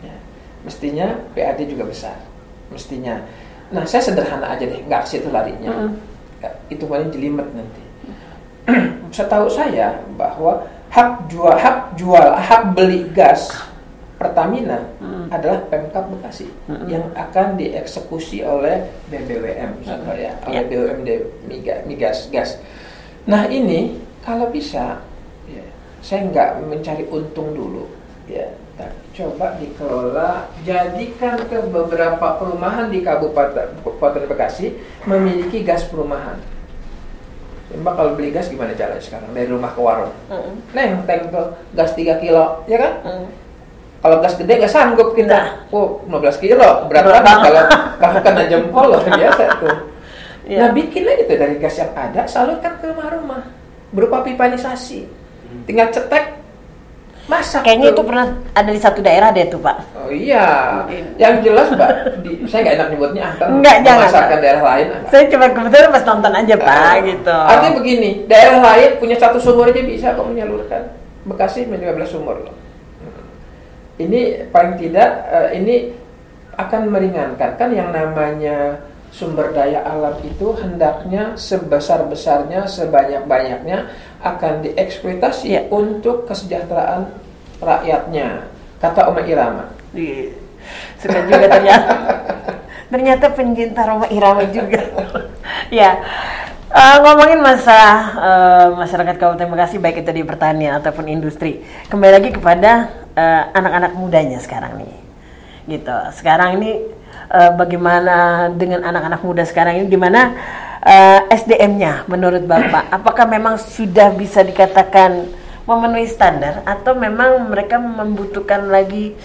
Ya. 0.00 0.16
Mestinya 0.64 1.06
PAD 1.36 1.68
juga 1.68 1.84
besar, 1.84 2.16
mestinya. 2.72 3.20
Nah, 3.68 3.84
saya 3.84 4.00
sederhana 4.00 4.54
aja 4.56 4.64
deh, 4.64 4.80
nggak 4.86 5.04
ke 5.04 5.08
situ 5.12 5.28
larinya. 5.28 5.70
Mm-mm. 5.70 5.90
Ya, 6.40 6.50
itu 6.72 6.84
paling 6.88 7.12
jelimet 7.12 7.48
nanti. 7.52 7.84
Setahu 9.16 9.46
saya 9.46 10.00
bahwa 10.16 10.66
hak 10.90 11.28
jual 11.28 11.54
hak 11.54 11.98
jual 12.00 12.28
hak 12.32 12.72
beli 12.72 13.06
gas 13.12 13.52
Pertamina 14.16 14.80
Mm. 14.96 15.28
adalah 15.28 15.60
Pemkap 15.68 16.08
Bekasi 16.08 16.48
Mm-mm. 16.66 16.88
yang 16.88 17.04
akan 17.12 17.54
dieksekusi 17.54 18.40
oleh 18.40 18.88
BBWM 19.06 19.76
misalnya 19.76 20.14
ya, 20.16 20.32
oleh 20.42 20.56
Ya. 20.56 20.62
BUMD 20.64 21.08
miga- 21.44 21.84
migas 21.84 22.28
gas. 22.28 22.56
Nah 23.24 23.44
ini 23.46 24.00
kalau 24.20 24.48
bisa, 24.48 25.04
ya, 25.44 25.64
saya 26.00 26.24
nggak 26.26 26.64
mencari 26.64 27.04
untung 27.06 27.52
dulu, 27.52 27.92
ya, 28.24 28.48
tapi 28.74 28.96
coba 29.12 29.60
dikelola, 29.60 30.48
jadikan 30.62 31.36
ke 31.42 31.58
beberapa 31.66 32.26
perumahan 32.36 32.88
di 32.88 33.00
Kabupaten, 33.00 33.76
Kabupaten 33.78 34.24
Bekasi 34.26 34.80
memiliki 35.04 35.60
gas 35.60 35.84
perumahan. 35.84 36.40
Mbak 37.66 37.92
kalau 37.92 38.14
beli 38.14 38.30
gas 38.30 38.46
gimana 38.46 38.72
caranya 38.72 39.02
sekarang 39.02 39.28
dari 39.30 39.50
rumah 39.50 39.74
ke 39.74 39.80
warung? 39.82 40.14
Mm-mm. 40.30 40.54
Neng, 40.72 41.04
tank 41.04 41.28
gas 41.74 41.92
3 41.92 42.16
kilo, 42.16 42.64
ya 42.64 42.78
kan? 42.78 42.94
Mm. 43.04 43.26
Kalau 43.96 44.16
gas 44.18 44.34
gede 44.34 44.52
nggak 44.56 44.70
sanggup 44.70 45.08
Nah. 45.08 45.16
kita. 45.16 45.40
Oh, 45.70 46.04
15 46.04 46.36
kilo, 46.38 46.86
berat 46.86 47.04
banget 47.04 47.24
kalau 47.42 47.62
kalau 48.00 48.18
kena 48.20 48.42
jempol 48.46 48.86
loh 48.88 49.00
biasa 49.02 49.42
tuh. 49.58 49.76
Iya. 50.44 50.58
Nah 50.58 50.68
bikin 50.70 51.02
aja 51.04 51.22
tuh 51.24 51.36
dari 51.36 51.54
gas 51.56 51.74
yang 51.74 51.90
ada, 51.92 52.22
salurkan 52.24 52.78
ke 52.78 52.86
rumah-rumah 52.86 53.42
berupa 53.88 54.22
pipanisasi. 54.22 55.08
Tinggal 55.62 55.90
cetek, 55.90 56.38
masak. 57.26 57.62
Kayaknya 57.62 57.88
tuh. 57.88 57.94
itu 57.96 58.02
pernah 58.04 58.26
ada 58.52 58.70
di 58.70 58.78
satu 58.78 59.00
daerah 59.00 59.30
deh 59.30 59.42
tuh, 59.44 59.58
Pak. 59.58 59.76
Oh 59.96 60.06
iya, 60.08 60.46
Mungkin. 60.78 61.04
yang 61.16 61.34
jelas 61.40 61.66
mbak, 61.68 61.90
di, 62.20 62.46
saya 62.46 62.60
nggak 62.62 62.74
enak 62.76 62.88
nyebutnya 62.88 63.24
Enggak, 63.40 63.76
jangan, 63.82 64.06
memasarkan 64.06 64.30
Pak. 64.30 64.42
daerah 64.44 64.62
lain. 64.64 64.86
ah, 64.86 65.00
Saya 65.08 65.22
cuma 65.26 65.46
kebetulan 65.48 65.90
pas 65.90 66.04
nonton 66.04 66.32
aja, 66.32 66.54
Pak, 66.56 66.78
Ah. 66.78 66.94
gitu. 67.00 67.34
Artinya 67.42 67.72
begini, 67.74 68.10
daerah 68.26 68.58
lain 68.60 68.90
punya 68.98 69.16
satu 69.16 69.38
sumur 69.38 69.66
aja 69.66 69.82
bisa 69.82 70.14
kok 70.14 70.22
menyalurkan. 70.24 70.82
Bekasi 71.24 71.66
punya 71.66 71.90
15 71.90 72.06
sumur 72.06 72.38
loh. 72.38 72.54
Ini 73.96 74.52
paling 74.52 74.76
tidak 74.76 75.08
eh, 75.32 75.48
ini 75.56 75.76
akan 76.56 76.88
meringankan 76.88 77.56
kan 77.56 77.68
yang 77.72 77.92
namanya 77.92 78.80
sumber 79.12 79.52
daya 79.56 79.80
alam 79.88 80.16
itu 80.20 80.52
hendaknya 80.60 81.32
sebesar-besarnya, 81.36 82.68
sebanyak-banyaknya 82.68 83.88
akan 84.20 84.60
dieksploitasi 84.64 85.56
Iya. 85.56 85.62
untuk 85.72 86.28
kesejahteraan 86.28 87.08
rakyatnya. 87.60 88.44
Kata 88.76 89.08
Oma 89.08 89.24
Irama. 89.24 89.72
Iya. 89.96 90.36
Suka 91.00 91.24
juga 91.24 91.46
ternyata. 91.48 91.92
ternyata 92.92 93.26
pencinta 93.32 93.80
Roma 93.88 94.06
Irama 94.12 94.44
juga. 94.52 94.84
ya. 95.72 95.96
Eh, 96.66 96.96
ngomongin 97.00 97.40
masalah 97.40 97.96
eh, 98.20 98.66
masyarakat 98.76 99.16
Kabupaten 99.16 99.48
Bekasi 99.48 99.76
baik 99.80 100.04
itu 100.04 100.12
di 100.12 100.22
pertanian 100.26 100.76
ataupun 100.76 101.08
industri. 101.08 101.64
Kembali 101.88 102.12
lagi 102.20 102.30
kepada 102.36 102.92
eh, 103.16 103.42
anak-anak 103.56 103.92
mudanya 103.96 104.38
sekarang 104.38 104.76
nih. 104.78 104.94
Gitu. 105.66 105.96
Sekarang 106.14 106.60
ini 106.60 106.84
eh, 107.32 107.50
bagaimana 107.56 108.48
dengan 108.52 108.84
anak-anak 108.86 109.20
muda 109.24 109.42
sekarang 109.42 109.82
ini 109.82 109.86
di 109.88 109.98
mana 109.98 110.36
eh, 110.84 111.20
SDM-nya 111.32 112.06
menurut 112.06 112.44
Bapak 112.46 112.92
apakah 112.92 113.26
memang 113.26 113.58
sudah 113.58 114.14
bisa 114.14 114.44
dikatakan 114.44 115.26
memenuhi 115.66 116.06
standar 116.06 116.62
atau 116.62 116.94
memang 116.94 117.50
mereka 117.50 117.82
membutuhkan 117.82 118.70
lagi 118.70 119.18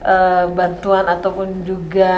eh, 0.00 0.44
bantuan 0.48 1.04
ataupun 1.04 1.66
juga 1.68 2.14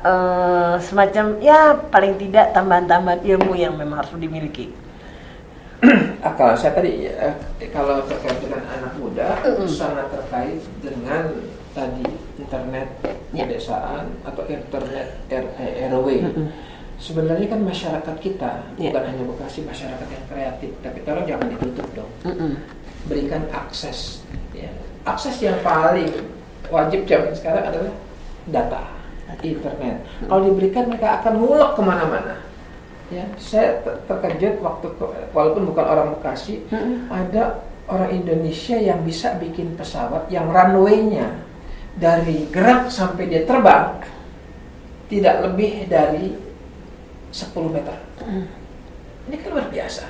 eh, 0.00 0.74
semacam 0.80 1.24
ya 1.44 1.76
paling 1.92 2.16
tidak 2.16 2.56
tambahan-tambahan 2.56 3.20
ilmu 3.20 3.52
yang 3.52 3.76
memang 3.76 4.00
harus 4.00 4.16
dimiliki. 4.16 4.72
Ah, 6.22 6.30
kalau 6.38 6.54
saya 6.54 6.70
tadi 6.72 7.10
eh, 7.10 7.34
kalau 7.74 7.98
terkait 8.06 8.38
dengan 8.38 8.62
anak 8.62 8.94
muda 8.94 9.42
sangat 9.66 10.06
terkait 10.08 10.62
dengan 10.78 11.34
tadi 11.74 12.06
internet 12.38 12.88
Ya. 13.32 13.48
pedesaan 13.48 14.12
atau 14.22 14.44
internet 14.44 15.24
R- 15.26 15.54
eh, 15.58 15.88
RW. 15.88 16.06
Sebenarnya 17.00 17.48
kan 17.48 17.64
masyarakat 17.64 18.16
kita 18.20 18.50
Ya. 18.78 18.92
bukan 18.92 19.02
hanya 19.02 19.24
Bekasi 19.24 19.64
masyarakat 19.64 20.04
yang 20.06 20.24
kreatif, 20.28 20.70
tapi 20.78 20.98
tolong 21.02 21.26
jangan 21.26 21.48
ditutup 21.50 21.88
dong. 21.96 22.12
Berikan 23.08 23.48
akses. 23.50 24.22
Ya. 24.54 24.70
Akses 25.02 25.42
yang 25.42 25.58
paling 25.64 26.12
wajib 26.70 27.08
zaman 27.08 27.32
sekarang 27.34 27.64
adalah 27.66 27.94
data 28.46 28.82
internet. 29.40 29.96
Kalau 30.22 30.42
diberikan 30.44 30.86
mereka 30.86 31.18
akan 31.18 31.32
ngulek 31.40 31.72
ke 31.74 31.82
mana-mana. 31.82 32.36
Ya, 33.12 33.28
saya 33.36 33.84
ter- 33.84 34.00
terkejut 34.08 34.64
waktu 34.64 34.88
ke- 34.96 35.28
walaupun 35.30 35.68
bukan 35.68 35.84
orang 35.84 36.16
Bekasi, 36.16 36.64
ada 37.12 37.60
orang 37.84 38.08
Indonesia 38.10 38.72
yang 38.74 39.04
bisa 39.04 39.36
bikin 39.36 39.76
pesawat 39.76 40.32
yang 40.32 40.48
runway-nya 40.48 41.44
dari 41.92 42.48
gerak 42.48 42.88
sampai 42.88 43.28
dia 43.28 43.44
terbang 43.44 44.00
tidak 45.06 45.44
lebih 45.44 45.92
dari 45.92 46.32
10 47.28 47.68
meter. 47.68 47.96
Ini 49.28 49.36
kan 49.36 49.48
luar 49.52 49.68
biasa. 49.68 50.08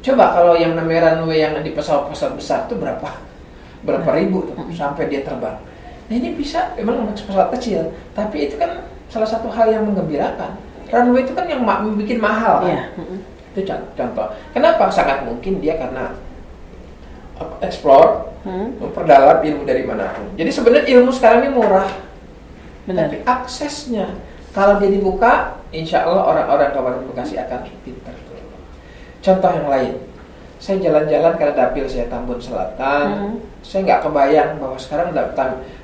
Coba 0.00 0.32
kalau 0.32 0.56
yang 0.56 0.72
namanya 0.72 1.12
runway 1.12 1.44
yang 1.44 1.60
di 1.60 1.76
pesawat-pesawat 1.76 2.40
besar 2.40 2.58
itu 2.64 2.80
berapa? 2.80 3.20
Berapa 3.84 4.08
ribu 4.16 4.48
tuh 4.48 4.56
sampai 4.72 5.12
dia 5.12 5.20
terbang. 5.20 5.60
Nah 6.08 6.14
ini 6.16 6.32
bisa 6.32 6.72
memang 6.80 7.04
pesawat 7.12 7.52
kecil, 7.52 7.92
tapi 8.16 8.48
itu 8.48 8.56
kan 8.56 8.88
salah 9.12 9.28
satu 9.28 9.52
hal 9.52 9.68
yang 9.68 9.84
menggembirakan. 9.84 10.56
Runway 10.90 11.22
itu 11.22 11.32
kan 11.32 11.46
yang 11.46 11.62
ma- 11.62 11.80
bikin 11.82 12.18
mahal 12.18 12.60
kan. 12.60 12.68
Iya. 12.68 12.82
Itu 13.50 13.60
con- 13.64 13.88
contoh. 13.94 14.26
Kenapa? 14.50 14.90
Sangat 14.90 15.22
mungkin 15.22 15.58
dia 15.58 15.74
karena 15.74 16.14
explore, 17.60 18.28
Hmm. 18.40 18.72
memperdalam 18.76 19.40
ilmu 19.40 19.62
dari 19.64 19.84
mana 19.84 20.12
pun. 20.12 20.28
Jadi 20.36 20.50
sebenarnya 20.50 20.86
ilmu 20.96 21.10
sekarang 21.10 21.44
ini 21.44 21.52
murah. 21.52 21.88
Benar. 22.80 23.06
tapi 23.06 23.20
aksesnya 23.22 24.08
kalau 24.50 24.80
dia 24.80 24.88
dibuka, 24.88 25.60
insya 25.70 26.02
Allah 26.02 26.26
orang-orang 26.26 26.72
Kabupaten 26.72 27.06
Bekasi 27.12 27.36
akan 27.38 27.68
pintar. 27.84 28.16
Contoh 29.20 29.50
yang 29.52 29.68
lain, 29.68 29.94
saya 30.56 30.80
jalan-jalan 30.80 31.36
ke 31.36 31.44
dapil 31.52 31.84
saya 31.84 32.08
Tambun 32.08 32.40
Selatan, 32.40 33.06
Mhm. 33.06 33.32
saya 33.60 33.80
nggak 33.84 34.00
kebayang 34.00 34.50
bahwa 34.58 34.74
sekarang 34.74 35.12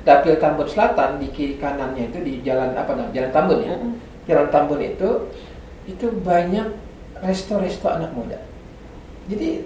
dapil 0.03 0.33
Tambun 0.35 0.65
Selatan 0.67 1.21
di 1.21 1.29
kiri 1.29 1.55
kanannya 1.55 2.09
itu 2.09 2.19
di 2.19 2.33
jalan 2.41 2.73
apa 2.73 2.91
namanya, 2.91 3.13
jalan 3.13 3.31
Tambun 3.31 3.59
ya, 3.61 3.75
Mhm. 3.77 3.91
Jalan 4.27 4.47
Tambun 4.51 4.83
itu 4.83 5.09
itu 5.87 6.05
banyak 6.21 6.67
resto-resto 7.23 7.87
anak 7.87 8.11
muda. 8.13 8.37
Jadi 9.31 9.63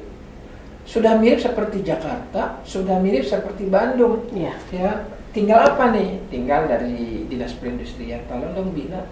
sudah 0.86 1.18
mirip 1.18 1.42
seperti 1.42 1.86
Jakarta, 1.86 2.62
sudah 2.66 2.98
mirip 3.02 3.26
seperti 3.26 3.70
Bandung. 3.70 4.26
Iya. 4.34 4.54
Ya, 4.74 4.92
tinggal 5.34 5.62
apa 5.66 5.94
nih? 5.94 6.22
Tinggal 6.30 6.66
dari 6.70 7.26
dinas 7.30 7.54
perindustrian. 7.58 8.26
Tolong 8.26 8.54
dong 8.58 8.70
bina 8.74 9.06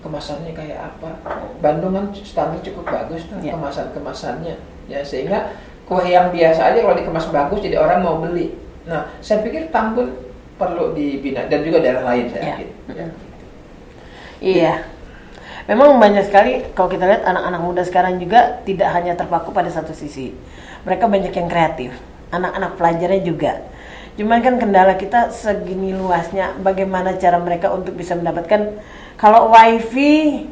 kemasannya 0.00 0.56
kayak 0.56 0.96
apa? 0.96 1.20
Bandung 1.60 1.92
kan 1.92 2.06
standar 2.16 2.60
cukup 2.64 2.88
bagus 2.88 3.28
tuh 3.28 3.36
Iya. 3.40 3.56
kemasan-kemasannya. 3.56 4.54
Ya, 4.88 5.00
sehingga 5.04 5.54
kue 5.84 6.02
yang 6.08 6.32
biasa 6.32 6.72
aja 6.72 6.78
kalau 6.80 6.96
dikemas 6.96 7.28
bagus 7.28 7.60
jadi 7.60 7.76
orang 7.76 8.00
mau 8.00 8.16
beli. 8.20 8.56
Nah, 8.88 9.12
saya 9.20 9.44
pikir 9.44 9.68
Tambun 9.68 10.08
perlu 10.56 10.92
dibina 10.96 11.48
dan 11.48 11.64
juga 11.64 11.80
daerah 11.84 12.04
lain 12.04 12.28
saya 12.32 12.56
yakin. 12.56 12.68
Ya. 12.96 13.06
Gitu. 14.40 14.58
Iya. 14.60 14.84
Memang 15.68 16.02
banyak 16.02 16.26
sekali 16.26 16.66
kalau 16.74 16.90
kita 16.90 17.06
lihat 17.06 17.22
anak-anak 17.22 17.60
muda 17.62 17.82
sekarang 17.86 18.18
juga 18.18 18.58
tidak 18.66 18.90
hanya 18.90 19.14
terpaku 19.14 19.54
pada 19.54 19.70
satu 19.70 19.94
sisi. 19.94 20.34
Mereka 20.82 21.06
banyak 21.06 21.30
yang 21.30 21.46
kreatif. 21.46 21.94
Anak-anak 22.34 22.74
pelajarnya 22.74 23.22
juga. 23.22 23.52
Cuman 24.18 24.42
kan 24.42 24.58
kendala 24.58 24.98
kita 24.98 25.30
segini 25.30 25.94
luasnya 25.94 26.58
bagaimana 26.58 27.14
cara 27.16 27.38
mereka 27.38 27.70
untuk 27.70 27.94
bisa 27.94 28.18
mendapatkan 28.18 28.82
kalau 29.14 29.52
wifi 29.54 30.44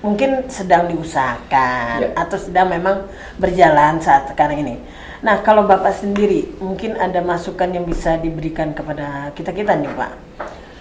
mungkin 0.00 0.46
sedang 0.46 0.86
diusahakan 0.88 1.98
Ya. 2.00 2.08
atau 2.14 2.38
sedang 2.38 2.70
memang 2.70 3.08
berjalan 3.36 3.98
saat 4.00 4.30
sekarang 4.30 4.62
ini. 4.62 4.76
Nah, 5.24 5.40
kalau 5.40 5.64
Bapak 5.64 5.96
sendiri 5.96 6.54
mungkin 6.60 6.94
ada 6.96 7.18
masukan 7.24 7.72
yang 7.72 7.88
bisa 7.88 8.20
diberikan 8.20 8.76
kepada 8.76 9.32
kita-kita 9.32 9.74
nih, 9.74 9.90
Pak. 9.96 10.12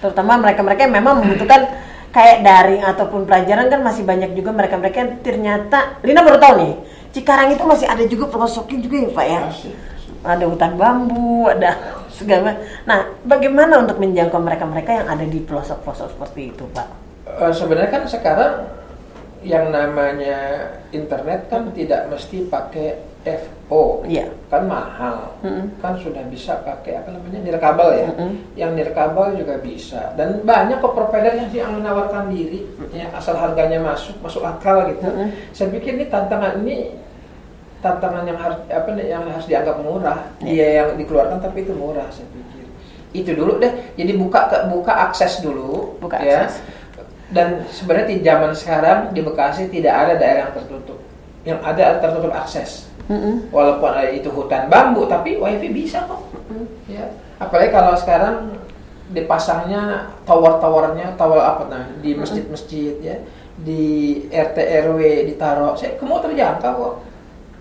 Terutama 0.03 0.37
mereka-mereka 0.37 0.85
yang 0.85 0.95
memang 1.01 1.23
membutuhkan 1.23 1.65
kayak 2.15 2.47
daring 2.47 2.79
ataupun 2.79 3.27
pelajaran 3.27 3.67
kan 3.67 3.83
masih 3.83 4.07
banyak 4.07 4.31
juga 4.39 4.55
mereka-mereka 4.55 4.97
yang 5.03 5.11
ternyata 5.19 5.99
Lina 5.99 6.23
baru 6.23 6.39
tahu 6.39 6.53
nih, 6.63 6.73
Cikarang 7.11 7.51
itu 7.51 7.63
masih 7.63 7.87
ada 7.87 8.03
juga 8.07 8.31
pelosoknya 8.31 8.79
juga 8.83 8.95
ya, 9.03 9.09
Pak 9.11 9.25
ya. 9.27 9.41
Ada 10.23 10.45
hutan 10.51 10.75
bambu, 10.75 11.47
ada 11.47 11.95
segala. 12.11 12.59
Nah, 12.83 13.07
bagaimana 13.23 13.83
untuk 13.83 13.99
menjangkau 14.03 14.39
mereka-mereka 14.39 14.91
yang 15.03 15.07
ada 15.07 15.23
di 15.23 15.39
pelosok-pelosok 15.43 16.11
seperti 16.11 16.41
itu, 16.51 16.63
Pak? 16.75 16.87
Eh, 17.39 17.53
sebenarnya 17.55 17.91
kan 17.91 18.03
sekarang 18.03 18.53
yang 19.47 19.71
namanya 19.71 20.71
internet 20.91 21.47
kan 21.47 21.71
tidak 21.71 22.11
mesti 22.11 22.51
pakai 22.51 23.14
FO, 23.25 24.05
Iya. 24.05 24.29
kan 24.47 24.69
mahal, 24.69 25.33
Mm-mm. 25.41 25.81
kan 25.81 25.97
sudah 25.97 26.21
bisa 26.29 26.61
pakai 26.61 27.01
apa 27.01 27.09
namanya 27.09 27.41
nirkabel 27.41 27.89
ya, 27.97 28.07
Mm-mm. 28.13 28.31
yang 28.53 28.71
nirkabel 28.77 29.33
juga 29.33 29.57
bisa, 29.57 30.13
dan 30.13 30.45
banyak 30.45 30.77
kok 30.77 30.93
provider 30.93 31.33
yang 31.33 31.49
sih 31.49 31.65
menawarkan 31.65 32.29
diri, 32.29 32.61
ya 32.93 33.09
asal 33.11 33.33
harganya 33.33 33.81
masuk, 33.81 34.13
masuk 34.21 34.45
akal 34.45 34.85
gitu. 34.87 35.01
Mm-mm. 35.01 35.33
Saya 35.51 35.73
pikir 35.73 35.97
ini 35.97 36.05
tantangan 36.05 36.61
ini 36.61 36.93
tantangan 37.81 38.23
yang 38.25 38.37
harus 38.37 38.57
apa 38.65 38.89
yang 38.97 39.25
harus 39.25 39.45
dianggap 39.45 39.77
murah, 39.81 40.19
Iya. 40.39 40.45
dia 40.45 40.67
yang 40.81 40.89
dikeluarkan 40.95 41.41
tapi 41.41 41.65
itu 41.65 41.73
murah 41.73 42.05
saya 42.09 42.29
pikir. 42.29 42.65
Itu 43.15 43.31
dulu 43.33 43.57
deh, 43.57 43.73
jadi 43.97 44.11
buka 44.13 44.39
ke 44.49 44.57
buka 44.69 44.93
akses 45.09 45.41
dulu, 45.41 45.97
Buka 45.97 46.21
ya. 46.21 46.45
akses. 46.45 46.61
Dan 47.25 47.65
sebenarnya 47.73 48.07
di 48.13 48.17
zaman 48.21 48.53
sekarang 48.53 48.99
di 49.09 49.25
Bekasi 49.25 49.65
tidak 49.73 49.93
ada 49.97 50.13
daerah 50.13 50.45
yang 50.45 50.53
tertutup. 50.61 50.99
Yang 51.41 51.59
ada 51.65 51.83
tertutup 51.97 52.29
akses. 52.29 52.85
Mm-mm. 53.05 53.53
Walaupun 53.53 53.91
itu 54.13 54.29
hutan 54.33 54.65
bambu, 54.65 55.05
tapi 55.05 55.37
wifi 55.37 55.69
bisa 55.69 56.09
kok. 56.09 56.25
Mm. 56.49 56.65
Ya. 56.89 57.05
Apalagi 57.37 57.69
kalau 57.69 57.93
sekarang 57.93 58.57
dipasangnya 59.13 60.09
tower-towernya, 60.25 61.13
tower 61.13 61.37
apa 61.37 61.69
namanya, 61.69 62.01
di 62.01 62.17
masjid-masjid 62.17 62.97
ya, 62.97 63.21
di 63.61 63.83
RT 64.33 64.57
RW 64.89 64.99
ditaruh, 65.29 65.77
saya 65.77 65.93
kamu 66.01 66.17
terjangkau 66.25 66.73
kok. 66.73 66.95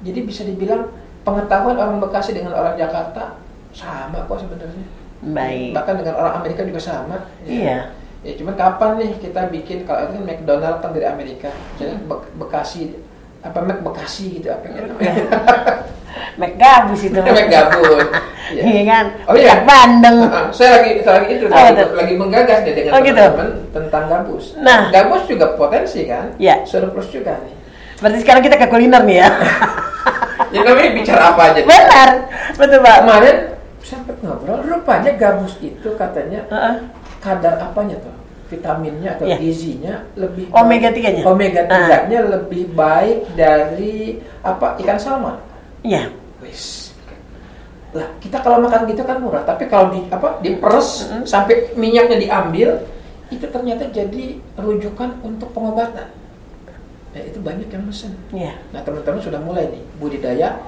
Jadi 0.04 0.18
bisa 0.24 0.42
dibilang 0.48 0.88
pengetahuan 1.24 1.76
orang 1.76 2.00
Bekasi 2.00 2.32
dengan 2.32 2.56
orang 2.56 2.76
Jakarta 2.80 3.36
sama 3.76 4.24
kok 4.24 4.40
sebenarnya. 4.40 4.86
Baik. 5.24 5.72
Bahkan 5.76 5.94
dengan 6.00 6.14
orang 6.20 6.34
Amerika 6.40 6.64
juga 6.64 6.80
sama. 6.80 7.28
ya. 7.44 7.48
Iya. 7.48 7.78
Ya 8.24 8.32
cuman 8.40 8.56
kapan 8.56 8.90
nih 9.04 9.12
kita 9.20 9.52
bikin 9.52 9.84
kalau 9.84 10.08
itu 10.08 10.16
kan 10.16 10.24
McDonald 10.24 10.80
kan 10.80 10.96
dari 10.96 11.04
Amerika, 11.04 11.52
jadi 11.76 11.92
Be- 12.08 12.24
Bekasi 12.40 12.96
apa 13.44 13.58
Mac 13.60 13.78
Bekasi 13.84 14.40
gitu 14.40 14.48
apa 14.48 14.64
gitu 14.66 14.88
namanya. 14.88 15.14
Mac 16.40 16.52
gabus 16.56 17.00
itu. 17.04 17.18
Mac 17.20 17.48
gabus. 17.48 18.08
Iya. 18.44 18.60
Iya 18.60 18.82
kan? 18.84 19.06
Oh 19.24 19.34
iya. 19.34 19.64
Bandeng. 19.64 20.28
Ah, 20.28 20.52
saya 20.52 20.76
lagi 20.76 21.00
saya 21.00 21.24
lagi 21.24 21.32
itu 21.40 21.48
Oh, 21.48 21.56
lagi, 21.56 21.80
betul. 21.80 21.96
lagi 21.96 22.12
menggagas 22.12 22.58
deh 22.60 22.74
dengan 22.76 22.92
Oh, 22.92 23.00
gitu. 23.00 23.16
teman-teman 23.16 23.48
tentang 23.72 24.04
gabus. 24.04 24.44
Nah. 24.60 24.80
gabus 24.92 25.22
juga 25.24 25.56
potensi 25.56 26.04
kan? 26.04 26.36
Iya. 26.36 26.60
Surplus 26.68 27.08
juga 27.08 27.40
nih. 27.40 27.56
Berarti 28.04 28.18
sekarang 28.20 28.44
kita 28.44 28.60
ke 28.60 28.68
kuliner 28.68 29.00
nih 29.02 29.24
ya. 29.24 29.28
Ya 30.52 30.60
namanya 30.62 30.90
bicara 30.92 31.22
apa 31.34 31.42
aja. 31.50 31.60
Benar. 31.66 32.08
Betul, 32.54 32.78
Pak. 32.84 32.96
Kemarin 33.02 33.36
sempat 33.80 34.16
ngobrol, 34.22 34.60
rupanya 34.62 35.12
gabus 35.16 35.54
itu 35.58 35.88
katanya 35.96 36.44
Heeh. 36.46 36.74
kadar 37.18 37.58
apanya 37.58 37.96
tuh? 37.98 38.14
Vitaminnya 38.54 39.18
atau 39.18 39.26
Iya. 39.26 39.36
gizinya 39.42 39.94
lebih 40.14 40.46
Omega 40.54 40.88
3-nya? 40.94 41.22
Omega 41.26 41.60
Ah. 41.66 42.06
3-nya 42.06 42.20
lebih 42.30 42.70
baik 42.70 43.34
dari 43.34 44.22
apa? 44.40 44.78
Ikan 44.78 44.98
salmon. 44.98 45.36
Iya. 45.82 46.08
Wis. 46.38 46.94
Lah, 47.94 48.10
kita 48.18 48.42
kalau 48.42 48.58
makan 48.58 48.90
gitu 48.90 49.02
kan 49.02 49.22
murah, 49.22 49.42
tapi 49.42 49.70
kalau 49.70 49.94
di 49.94 50.02
apa? 50.10 50.42
diperes 50.42 51.06
Mm-mm. 51.06 51.22
sampai 51.26 51.70
minyaknya 51.78 52.18
diambil, 52.18 52.82
itu 53.30 53.46
ternyata 53.46 53.86
jadi 53.90 54.38
rujukan 54.58 55.22
untuk 55.22 55.54
pengobatan. 55.54 56.10
Nah, 57.14 57.22
itu 57.22 57.38
banyak 57.38 57.70
yang 57.70 57.86
mesen. 57.86 58.18
Iya. 58.34 58.58
Nah, 58.74 58.82
teman-teman 58.82 59.22
sudah 59.22 59.38
mulai 59.38 59.70
nih 59.70 59.82
budidaya 60.02 60.58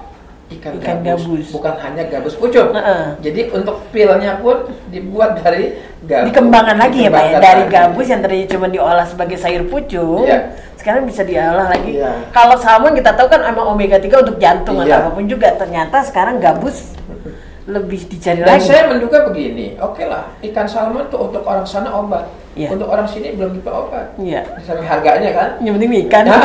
ikan, 0.48 0.78
Ikan 0.78 0.96
gabus. 1.02 1.26
gabus. 1.26 1.46
bukan 1.50 1.74
hanya 1.76 2.02
gabus 2.06 2.34
pucuk. 2.34 2.70
Heeh. 2.70 3.02
Jadi 3.20 3.40
untuk 3.50 3.82
pilnya 3.90 4.38
pun 4.38 4.56
dibuat 4.88 5.38
dari 5.38 5.74
gabus. 6.00 6.30
Dikembangkan 6.30 6.76
lagi 6.78 6.98
ya, 7.02 7.10
Pak 7.10 7.18
ya. 7.18 7.26
Dikembangkan 7.26 7.42
Dari 7.42 7.62
lagi. 7.62 7.74
gabus 7.74 8.06
yang 8.06 8.20
tadinya 8.20 8.46
cuma 8.48 8.66
diolah 8.68 9.06
sebagai 9.06 9.36
sayur 9.36 9.62
pucung. 9.66 10.22
Iya. 10.22 10.38
Sekarang 10.76 11.02
bisa 11.02 11.26
diolah 11.26 11.66
lagi. 11.66 11.98
Iya. 11.98 12.30
Kalau 12.30 12.54
salmon 12.56 12.94
kita 12.94 13.10
tahu 13.12 13.26
kan 13.26 13.42
emang 13.42 13.66
omega 13.68 13.98
3 13.98 14.22
untuk 14.22 14.38
jantung 14.38 14.78
atau 14.78 14.86
Iya. 14.86 15.02
apa 15.02 15.10
pun 15.10 15.26
juga. 15.26 15.50
Ternyata 15.52 15.98
sekarang 16.04 16.38
gabus 16.38 16.94
lebih 17.66 18.00
dicari 18.06 18.40
Dan 18.40 18.56
lagi. 18.56 18.64
saya 18.64 18.86
menduga 18.86 19.26
begini, 19.26 19.74
oke 19.76 20.02
lah, 20.02 20.30
ikan 20.40 20.64
salmon 20.64 21.06
tuh 21.06 21.26
untuk 21.26 21.42
orang 21.42 21.62
sana 21.62 21.90
obat, 21.90 22.22
Iya. 22.54 22.70
untuk 22.70 22.86
orang 22.86 23.04
sini 23.04 23.34
belum 23.34 23.58
tentu 23.58 23.68
obat. 23.68 24.14
Iya. 24.16 24.46
Sampai 24.62 24.86
harganya 24.86 25.30
kan. 25.34 25.48
Yang 25.58 25.74
penting 25.76 25.92
ikan. 26.06 26.24
Nah, 26.24 26.42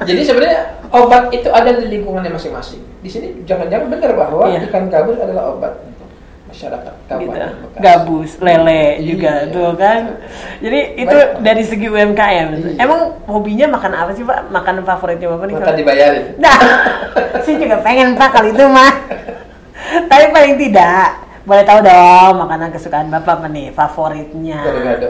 jadi 0.00 0.20
sebenarnya 0.22 0.60
obat 0.88 1.26
itu 1.28 1.48
ada 1.48 1.70
di 1.72 1.90
lingkungannya 1.90 2.30
masing-masing. 2.30 2.80
Di 2.98 3.10
sini 3.10 3.42
jangan-jangan 3.42 3.90
benar 3.90 4.14
bahwa 4.14 4.46
Iya. 4.46 4.62
ikan 4.64 4.86
gabus 4.86 5.18
adalah 5.18 5.50
obat 5.50 5.74
masyarakat 6.46 6.94
gitu. 7.08 7.36
Gabus, 7.76 8.30
lele 8.38 8.82
juga 9.04 9.32
Iya. 9.40 9.50
tuh 9.50 9.70
kan. 9.74 10.00
Jadi 10.58 10.80
itu 10.96 11.14
Baik. 11.14 11.42
dari 11.42 11.62
segi 11.62 11.86
UMKM. 11.86 12.48
Iya. 12.52 12.70
Emang 12.78 13.00
hobinya 13.24 13.66
makan 13.70 13.92
apa 13.92 14.10
sih 14.12 14.22
Pak? 14.22 14.48
Makanan 14.48 14.82
favoritnya 14.82 15.28
Bapak 15.28 15.46
nih? 15.46 15.54
Maka 15.56 15.64
kalau- 15.64 15.78
dibayarin. 15.78 16.24
Nah, 16.36 16.56
saya 17.42 17.56
juga 17.56 17.76
pengen 17.80 18.14
Pak 18.14 18.30
kali 18.32 18.50
itu 18.50 18.64
mah. 18.64 18.92
Tapi 19.90 20.24
paling 20.30 20.54
tidak, 20.56 21.06
boleh 21.42 21.64
tahu 21.64 21.80
dong 21.80 22.34
makanan 22.38 22.70
kesukaan 22.70 23.08
Bapak 23.08 23.38
apa 23.38 23.46
nih 23.46 23.70
favoritnya? 23.70 24.60
Gado-gado. 24.60 25.08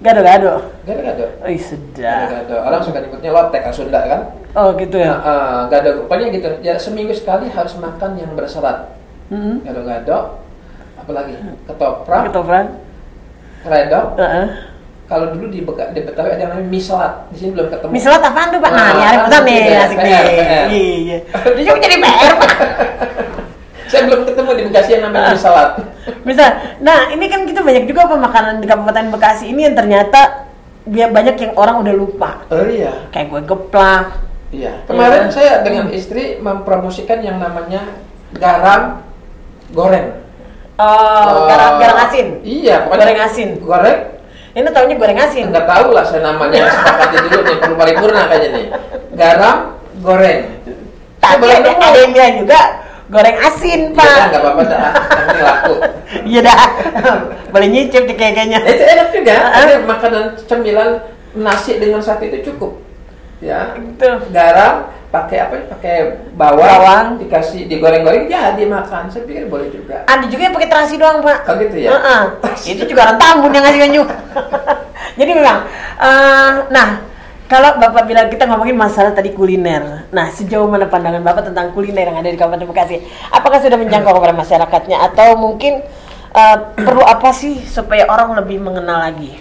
Gado-gado. 0.00 0.52
Gado-gado. 0.82 1.24
Ih, 1.44 1.60
sedap. 1.60 2.26
Gado-gado. 2.26 2.56
Orang 2.62 2.80
suka 2.80 2.98
nyebutnya 2.98 3.30
lotek 3.30 3.60
kan 3.60 3.72
Sunda 3.72 4.00
kan. 4.02 4.20
Oh, 4.50 4.72
gitu 4.74 4.96
Nah, 4.96 5.06
ya. 5.06 5.14
eh, 5.14 5.60
gado 5.70 5.90
pokoknya 6.02 6.26
gitu. 6.32 6.48
Ya 6.60 6.74
seminggu 6.74 7.12
sekali 7.12 7.46
harus 7.46 7.76
makan 7.76 8.16
yang 8.16 8.32
berserat. 8.32 8.96
Mm-mm. 9.28 9.62
Gado-gado. 9.62 10.40
Apalagi 10.96 11.32
ketoprak, 11.64 12.28
Ketoprak. 12.28 12.66
redok. 13.62 14.06
Heeh. 14.16 14.46
Kalau 15.04 15.34
dulu 15.34 15.50
di, 15.50 15.60
Beka, 15.60 15.90
di 15.90 16.00
Betawi 16.00 16.30
ada 16.30 16.38
yang 16.38 16.50
namanya 16.50 16.70
mie 16.70 16.78
selat. 16.78 17.26
Di 17.28 17.36
sini 17.36 17.50
belum 17.50 17.66
ketemu. 17.68 17.90
Mie 17.90 17.98
selat 17.98 18.22
apaan 18.22 18.48
tuh 18.48 18.58
Pak? 18.58 18.70
Nah, 18.70 18.90
Nah, 18.94 19.12
pertama 19.26 19.44
nih, 19.44 19.56
ya, 19.58 19.78
asik 19.82 19.98
nih. 19.98 20.12
PR. 20.14 20.66
Iya. 20.70 21.16
Dia 21.50 21.62
juga 21.66 21.78
jadi 21.82 21.96
PR 21.98 22.32
Pak. 22.36 22.50
Saya 23.90 24.06
belum 24.06 24.22
ketemu 24.22 24.50
di 24.54 24.62
Bekasi 24.70 24.90
yang 24.94 25.02
namanya 25.10 25.34
mie 25.34 25.40
selat. 25.42 25.70
Bisa. 26.28 26.46
Nah, 26.78 27.10
ini 27.10 27.26
kan 27.26 27.42
kita 27.42 27.60
banyak 27.60 27.90
juga 27.90 28.06
apa 28.06 28.16
makanan 28.16 28.62
di 28.62 28.66
Kabupaten 28.70 29.10
Bekasi 29.10 29.50
ini 29.50 29.66
yang 29.66 29.74
ternyata 29.74 30.46
biar 30.86 31.10
banyak 31.10 31.36
yang 31.36 31.52
orang 31.58 31.82
udah 31.82 31.94
lupa. 31.94 32.30
Oh 32.48 32.64
iya. 32.64 33.10
Kayak 33.10 33.26
kue 33.28 33.42
geplak. 33.42 34.06
Iya. 34.50 34.86
Kemarin 34.86 35.26
Iya. 35.26 35.34
saya 35.34 35.52
dengan 35.62 35.90
istri 35.90 36.38
mempromosikan 36.38 37.18
yang 37.20 37.42
namanya 37.42 37.82
garam 38.34 39.02
goreng. 39.70 40.22
Oh, 40.80 41.44
garam, 41.44 41.76
Eh, 41.76 41.78
garam 41.84 41.98
asin. 42.08 42.26
Iya, 42.40 42.88
pokoknya 42.88 43.04
Goreng 43.04 43.20
asin. 43.20 43.48
Goreng 43.60 43.98
Ini 44.50 44.66
taunya 44.74 44.96
goreng 44.98 45.18
asin. 45.20 45.44
Enggak 45.52 45.66
tahu 45.68 45.94
lah 45.94 46.02
saya 46.02 46.26
namanya 46.26 46.66
sepakati 46.66 47.16
dulu 47.22 47.38
nih 47.46 47.56
perlu 47.62 47.74
paripurna 47.78 48.22
kayaknya 48.26 48.48
nih. 48.50 48.64
Garam 49.14 49.56
goreng. 50.02 50.40
Tapi 51.20 51.34
boleh 51.38 51.56
ada, 51.60 51.70
ada 51.76 51.98
yang 52.00 52.10
bilang 52.10 52.34
juga 52.42 52.58
goreng 53.10 53.36
asin, 53.36 53.80
Iya 53.90 53.96
Pak. 53.98 54.06
dah, 54.06 54.24
nggak 54.30 54.40
apa-apa 54.40 54.62
dah. 54.64 54.80
Penting 54.94 55.42
laku. 55.42 55.74
Iya 56.30 56.40
dah. 56.42 56.60
Boleh 57.50 57.68
nyicip 57.68 58.02
deh 58.06 58.14
kayaknya. 58.14 58.58
Itu 58.62 58.82
enak 58.82 59.08
juga. 59.10 59.36
Ada 59.50 59.74
makanan 59.82 60.24
cemilan 60.46 60.90
nasi 61.34 61.78
dengan 61.78 61.98
sate 61.98 62.30
itu 62.30 62.50
cukup. 62.50 62.78
Ya. 63.42 63.74
Betul. 63.74 64.30
Garam 64.30 64.90
pakai 65.10 65.36
apa? 65.42 65.54
Pakai 65.74 65.94
bawang, 66.34 66.66
Bawang. 66.66 67.06
dikasih 67.18 67.66
digoreng-goreng 67.66 68.30
ya 68.30 68.54
dimakan. 68.54 69.10
Saya 69.10 69.26
pikir 69.26 69.50
boleh 69.50 69.70
juga. 69.70 70.06
Ada 70.06 70.30
juga 70.30 70.42
yang 70.46 70.54
pakai 70.54 70.70
terasi 70.70 70.94
doang, 70.94 71.18
Pak. 71.18 71.38
Oh 71.50 71.54
gitu 71.58 71.76
ya. 71.78 71.90
Heeh. 71.98 72.22
Itu 72.68 72.82
juga 72.86 73.10
orang 73.10 73.18
Tambun 73.18 73.50
yang 73.50 73.64
ngasih 73.66 73.90
juga. 73.90 74.14
Jadi 75.18 75.30
memang, 75.34 75.58
eh, 75.98 76.52
nah 76.70 76.88
kalau 77.50 77.82
Bapak 77.82 78.06
bilang 78.06 78.30
kita 78.30 78.46
ngomongin 78.46 78.78
masalah 78.78 79.10
tadi 79.10 79.34
kuliner. 79.34 80.06
Nah, 80.14 80.30
sejauh 80.30 80.70
mana 80.70 80.86
pandangan 80.86 81.18
Bapak 81.18 81.50
tentang 81.50 81.74
kuliner 81.74 82.06
yang 82.06 82.22
ada 82.22 82.30
di 82.30 82.38
Kabupaten 82.38 82.62
Bekasi? 82.70 83.02
Apakah 83.34 83.58
sudah 83.58 83.74
menjangkau 83.74 84.14
kepada 84.14 84.34
masyarakatnya 84.38 85.02
atau 85.10 85.34
mungkin 85.34 85.82
eh, 86.30 86.58
perlu 86.78 87.02
apa 87.02 87.34
sih 87.34 87.58
supaya 87.66 88.06
orang 88.06 88.38
lebih 88.38 88.62
mengenal 88.62 89.02
lagi? 89.02 89.34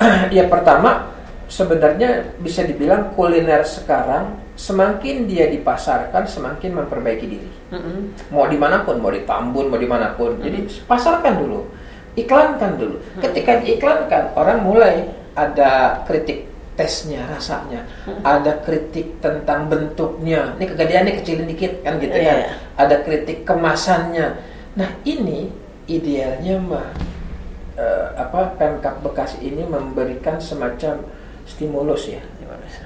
ya 0.36 0.48
pertama 0.48 1.12
sebenarnya 1.44 2.32
bisa 2.40 2.64
dibilang 2.64 3.12
kuliner 3.12 3.60
sekarang 3.60 4.40
semakin 4.56 5.28
dia 5.28 5.52
dipasarkan 5.52 6.24
semakin 6.24 6.80
memperbaiki 6.80 7.26
diri. 7.28 7.50
Mm-mm. 7.76 8.32
Mau 8.32 8.48
di 8.48 8.56
mana 8.56 8.88
pun, 8.88 8.96
mau 9.04 9.12
di 9.12 9.20
Tambun, 9.28 9.68
mau 9.68 9.76
di 9.76 9.84
mana 9.84 10.16
pun. 10.16 10.40
Jadi 10.40 10.88
pasarkan 10.88 11.44
dulu, 11.44 11.68
iklankan 12.16 12.72
dulu. 12.80 12.96
Ketika 13.20 13.60
diiklankan, 13.60 14.32
orang 14.32 14.64
mulai 14.64 15.12
ada 15.36 16.00
kritik 16.08 16.53
tesnya, 16.74 17.26
rasanya, 17.30 17.86
ada 18.26 18.58
kritik 18.62 19.22
tentang 19.22 19.70
bentuknya. 19.70 20.58
Ini 20.58 20.64
kegedeannya 20.70 21.12
kecilin 21.22 21.46
dikit 21.46 21.82
kan 21.86 21.98
gitu 22.02 22.14
kan. 22.18 22.38
Iya. 22.44 22.54
Ada 22.74 22.96
kritik 23.06 23.46
kemasannya. 23.46 24.26
Nah 24.74 24.90
ini 25.06 25.54
idealnya 25.86 26.58
mah 26.58 26.90
eh, 27.78 28.06
apa 28.18 28.58
Pemkap 28.58 29.02
Bekasi 29.06 29.42
ini 29.46 29.62
memberikan 29.62 30.42
semacam 30.42 31.06
stimulus 31.46 32.10
ya. 32.10 32.22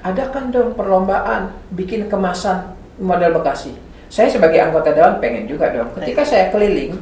Adakan 0.05 0.51
dong 0.53 0.69
perlombaan 0.77 1.55
bikin 1.73 2.05
kemasan 2.11 2.77
model 3.01 3.33
Bekasi. 3.41 3.73
Saya 4.09 4.29
sebagai 4.29 4.57
anggota 4.61 4.93
dewan 4.93 5.17
pengen 5.21 5.45
juga 5.49 5.69
dong. 5.73 5.93
Ketika 5.97 6.21
saya 6.25 6.49
keliling 6.53 6.97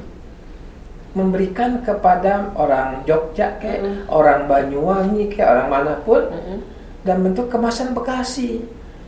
memberikan 1.18 1.82
kepada 1.82 2.54
orang 2.54 3.02
Jogja 3.10 3.58
kayak 3.58 3.82
Mm. 3.82 4.06
orang 4.06 4.46
Banyuwangi 4.46 5.34
kayak 5.34 5.50
orang 5.50 5.68
mana 5.74 5.94
pun 6.06 6.30
Mm-mm. 6.30 6.62
Dan 7.08 7.24
bentuk 7.24 7.48
kemasan 7.48 7.96
Bekasi. 7.96 8.62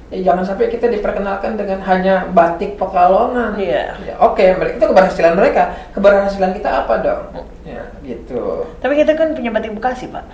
Ya, 0.10 0.26
jangan 0.26 0.42
sampai 0.42 0.74
kita 0.74 0.88
diperkenalkan 0.88 1.54
dengan 1.54 1.84
hanya 1.84 2.26
batik 2.26 2.80
Pekalongan. 2.80 3.60
Iya. 3.60 3.94
Ya, 4.00 4.14
Oke, 4.18 4.42
mereka 4.56 4.80
itu 4.80 4.86
keberhasilan 4.88 5.36
mereka. 5.36 5.64
Keberhasilan 5.94 6.52
kita 6.52 6.70
apa 6.82 6.94
dong? 6.98 7.22
Ya, 7.62 7.84
gitu. 8.02 8.66
Tapi 8.80 8.98
kita 8.98 9.14
kan 9.14 9.38
punya 9.38 9.52
batik 9.52 9.70
Bekasi, 9.70 10.10
Pak. 10.10 10.26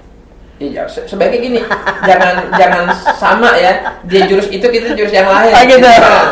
Iya, 0.55 0.87
se- 0.87 1.03
sebaiknya 1.03 1.39
gini, 1.41 1.59
jangan 2.07 2.47
jangan 2.55 2.83
sama 3.19 3.59
ya. 3.59 3.75
Dia 4.07 4.23
jurus 4.23 4.47
itu 4.47 4.63
kita 4.63 4.95
jurus 4.95 5.11
yang 5.11 5.27
lain. 5.27 5.51
Oh, 5.51 5.63
gitu. 5.67 5.83
Nah, 5.83 6.31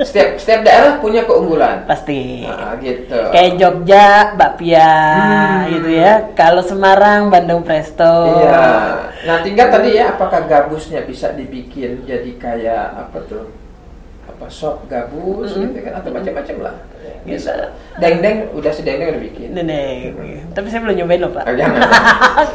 Setiap 0.00 0.28
setiap 0.34 0.60
daerah 0.64 0.98
punya 0.98 1.22
keunggulan. 1.22 1.86
Pasti. 1.86 2.42
Nah, 2.42 2.74
gitu. 2.82 3.20
Kayak 3.30 3.52
Jogja, 3.54 4.06
bakpia, 4.34 4.90
Hmm. 5.14 5.70
gitu 5.70 5.90
ya. 5.92 6.12
Kalau 6.34 6.66
Semarang, 6.66 7.30
Bandung 7.30 7.62
Presto. 7.62 8.42
Iya. 8.42 8.66
Nah, 9.20 9.44
tinggal 9.44 9.68
tadi 9.68 10.00
ya, 10.00 10.16
apakah 10.16 10.48
gabusnya 10.48 11.04
bisa 11.04 11.36
dibikin 11.36 12.08
jadi 12.08 12.30
kayak 12.40 12.84
apa 13.08 13.18
tuh? 13.28 13.52
Apa 14.24 14.46
sop 14.48 14.88
gabus 14.88 15.52
Mm-mm. 15.52 15.74
gitu 15.74 15.78
kan 15.84 16.00
atau 16.00 16.10
macam-macam 16.14 16.56
lah. 16.64 16.76
Bisa. 17.20 17.76
Deng-deng 18.00 18.48
udah 18.56 18.72
si 18.72 18.80
deng-deng 18.80 19.12
udah 19.12 19.22
bikin. 19.28 19.52
Nenek. 19.52 20.16
Tapi 20.56 20.66
saya 20.72 20.80
belum 20.80 20.96
nyobain 21.04 21.20
loh, 21.20 21.32
Pak. 21.36 21.44
Oh, 21.44 21.52
jangan. 21.52 21.80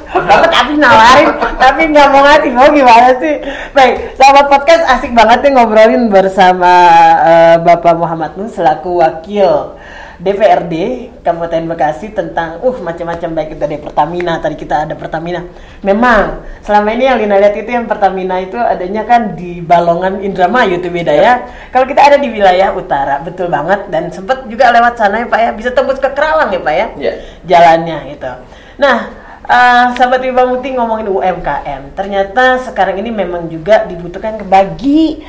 Bapak 0.09 0.49
tapi 0.57 0.73
nawarin, 0.81 1.29
tapi 1.61 1.81
nggak 1.93 2.07
mau 2.09 2.21
ngasih. 2.25 2.51
Mau 2.55 2.69
gimana 2.73 3.09
sih? 3.21 3.35
Baik, 3.77 4.17
sahabat 4.17 4.45
podcast 4.49 4.83
asik 4.89 5.13
banget 5.13 5.45
nih 5.45 5.51
ngobrolin 5.53 6.09
bersama 6.09 6.73
eh, 7.21 7.57
Bapak 7.61 7.93
Muhammad 7.93 8.33
Nuh 8.39 8.49
selaku 8.49 9.05
wakil 9.05 9.74
DPRD 10.15 10.73
Kabupaten 11.21 11.63
Bekasi 11.67 12.15
tentang 12.15 12.63
uh 12.63 12.77
macam-macam 12.79 13.29
baik 13.35 13.49
itu 13.55 13.59
dari 13.59 13.77
Pertamina 13.79 14.39
tadi 14.39 14.55
kita 14.55 14.87
ada 14.87 14.95
Pertamina. 14.95 15.43
Memang 15.83 16.45
selama 16.63 16.95
ini 16.95 17.03
yang 17.07 17.17
Lina 17.19 17.35
lihat 17.35 17.55
itu 17.59 17.67
yang 17.67 17.83
Pertamina 17.85 18.39
itu 18.39 18.55
adanya 18.55 19.03
kan 19.03 19.35
di 19.35 19.59
Balongan 19.59 20.23
Indramayu 20.23 20.79
itu 20.79 20.87
beda 20.87 21.11
ya. 21.11 21.33
Kalau 21.71 21.83
kita 21.83 22.01
ada 22.01 22.17
di 22.17 22.31
wilayah 22.31 22.71
utara 22.71 23.19
betul 23.19 23.51
banget 23.51 23.91
dan 23.91 24.07
sempat 24.13 24.47
juga 24.47 24.71
lewat 24.71 24.95
sana 24.95 25.23
ya 25.23 25.27
Pak 25.27 25.39
ya 25.39 25.49
bisa 25.51 25.69
tembus 25.75 25.99
ke 25.99 26.07
Kerawang 26.11 26.49
ya 26.55 26.61
Pak 26.63 26.73
ya 26.73 26.87
Iya. 26.95 27.13
jalannya 27.43 27.97
gitu. 28.15 28.31
Nah, 28.79 28.97
eh, 29.45 29.85
sahabat 29.99 30.23
Iba 30.23 30.47
Muti 30.47 30.71
ngomongin 30.75 31.11
UMKM, 31.11 31.91
ternyata 31.95 32.59
sekarang 32.63 32.99
ini 32.99 33.11
memang 33.11 33.51
juga 33.51 33.83
dibutuhkan 33.83 34.39
bagi 34.47 35.19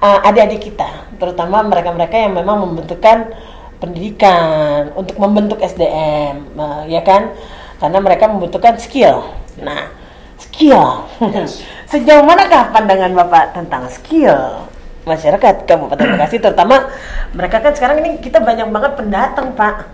eh, 0.00 0.20
adik-adik 0.24 0.72
kita, 0.72 0.88
terutama 1.20 1.60
mereka-mereka 1.60 2.16
yang 2.16 2.32
memang 2.32 2.64
membutuhkan 2.64 3.36
pendidikan 3.80 4.92
untuk 4.94 5.16
membentuk 5.16 5.58
SDM, 5.58 6.54
eh, 6.54 6.82
ya 6.92 7.00
kan? 7.00 7.32
Karena 7.80 7.98
mereka 7.98 8.28
membutuhkan 8.28 8.76
skill. 8.76 9.24
Nah, 9.64 9.88
skill. 10.36 11.08
Yes. 11.32 11.64
Sejauh 11.90 12.22
manakah 12.22 12.70
pandangan 12.70 13.10
Bapak 13.16 13.56
tentang 13.56 13.88
skill 13.90 14.68
masyarakat 15.08 15.64
Kabupaten 15.64 16.06
Bekasi 16.16 16.36
terutama 16.38 16.86
mereka 17.32 17.58
kan 17.58 17.72
sekarang 17.72 18.04
ini 18.04 18.20
kita 18.20 18.38
banyak 18.38 18.68
banget 18.68 18.92
pendatang, 19.00 19.56
Pak. 19.56 19.88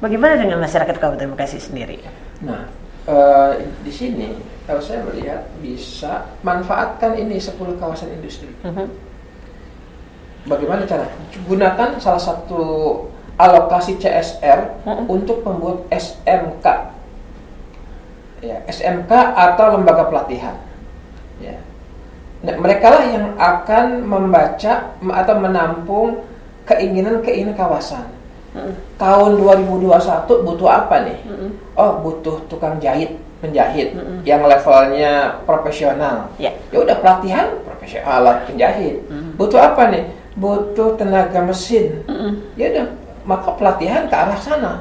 Bagaimana 0.00 0.40
dengan 0.40 0.58
masyarakat 0.62 0.96
Kabupaten 0.96 1.30
Bekasi 1.36 1.58
sendiri? 1.60 2.00
Nah, 2.42 2.64
eh, 3.06 3.52
di 3.84 3.92
sini 3.92 4.34
kalau 4.64 4.80
saya 4.80 5.04
melihat 5.04 5.48
bisa 5.60 6.28
manfaatkan 6.44 7.16
ini 7.18 7.36
10 7.36 7.76
kawasan 7.76 8.12
industri. 8.14 8.52
Mhm. 8.64 8.86
Bagaimana 10.48 10.88
cara? 10.88 11.04
Gunakan 11.44 12.00
salah 12.00 12.22
satu 12.22 12.62
alokasi 13.38 13.96
CSR 14.02 14.82
Mm-mm. 14.84 15.06
untuk 15.06 15.46
membuat 15.46 15.86
SMK. 15.94 16.66
Ya, 18.42 18.62
SMK 18.66 19.10
atau 19.34 19.78
lembaga 19.78 20.10
pelatihan. 20.10 20.58
Ya. 21.38 21.58
Nah, 22.42 22.54
mereka 22.58 22.94
lah 22.94 23.04
yang 23.06 23.26
akan 23.34 24.06
membaca 24.06 24.94
atau 24.94 25.34
menampung 25.38 26.22
keinginan-keinginan 26.66 27.54
kawasan. 27.58 28.06
Mhm. 28.54 28.72
Tahun 28.98 29.30
2021 29.38 30.46
butuh 30.46 30.68
apa 30.70 31.02
nih? 31.06 31.18
Mhm. 31.26 31.48
Oh, 31.74 31.98
butuh 32.02 32.42
tukang 32.46 32.78
jahit, 32.78 33.18
penjahit 33.38 33.94
yang 34.26 34.42
levelnya 34.46 35.42
profesional. 35.46 36.30
Ya. 36.38 36.54
Ya 36.74 36.78
udah 36.82 36.96
pelatihan 36.98 37.58
profesional 37.62 38.22
alat 38.22 38.38
penjahit. 38.50 39.02
Mm. 39.06 39.38
Butuh 39.38 39.60
apa 39.62 39.82
nih? 39.94 40.04
Butuh 40.38 40.94
tenaga 40.98 41.42
mesin. 41.42 42.02
Mhm. 42.06 42.30
Ya 42.58 42.66
udah, 42.74 42.86
maka 43.28 43.52
pelatihan 43.60 44.08
ke 44.08 44.16
arah 44.16 44.40
sana. 44.40 44.72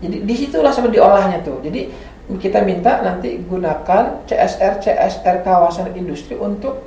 Jadi 0.00 0.24
di 0.24 0.34
situlah 0.34 0.72
sebenarnya 0.72 0.96
diolahnya 0.96 1.38
tuh. 1.44 1.60
Jadi 1.60 1.92
kita 2.40 2.64
minta 2.64 3.04
nanti 3.04 3.36
gunakan 3.44 4.24
CSR 4.24 4.80
CSR 4.80 5.44
kawasan 5.44 5.92
industri 5.92 6.34
untuk 6.40 6.80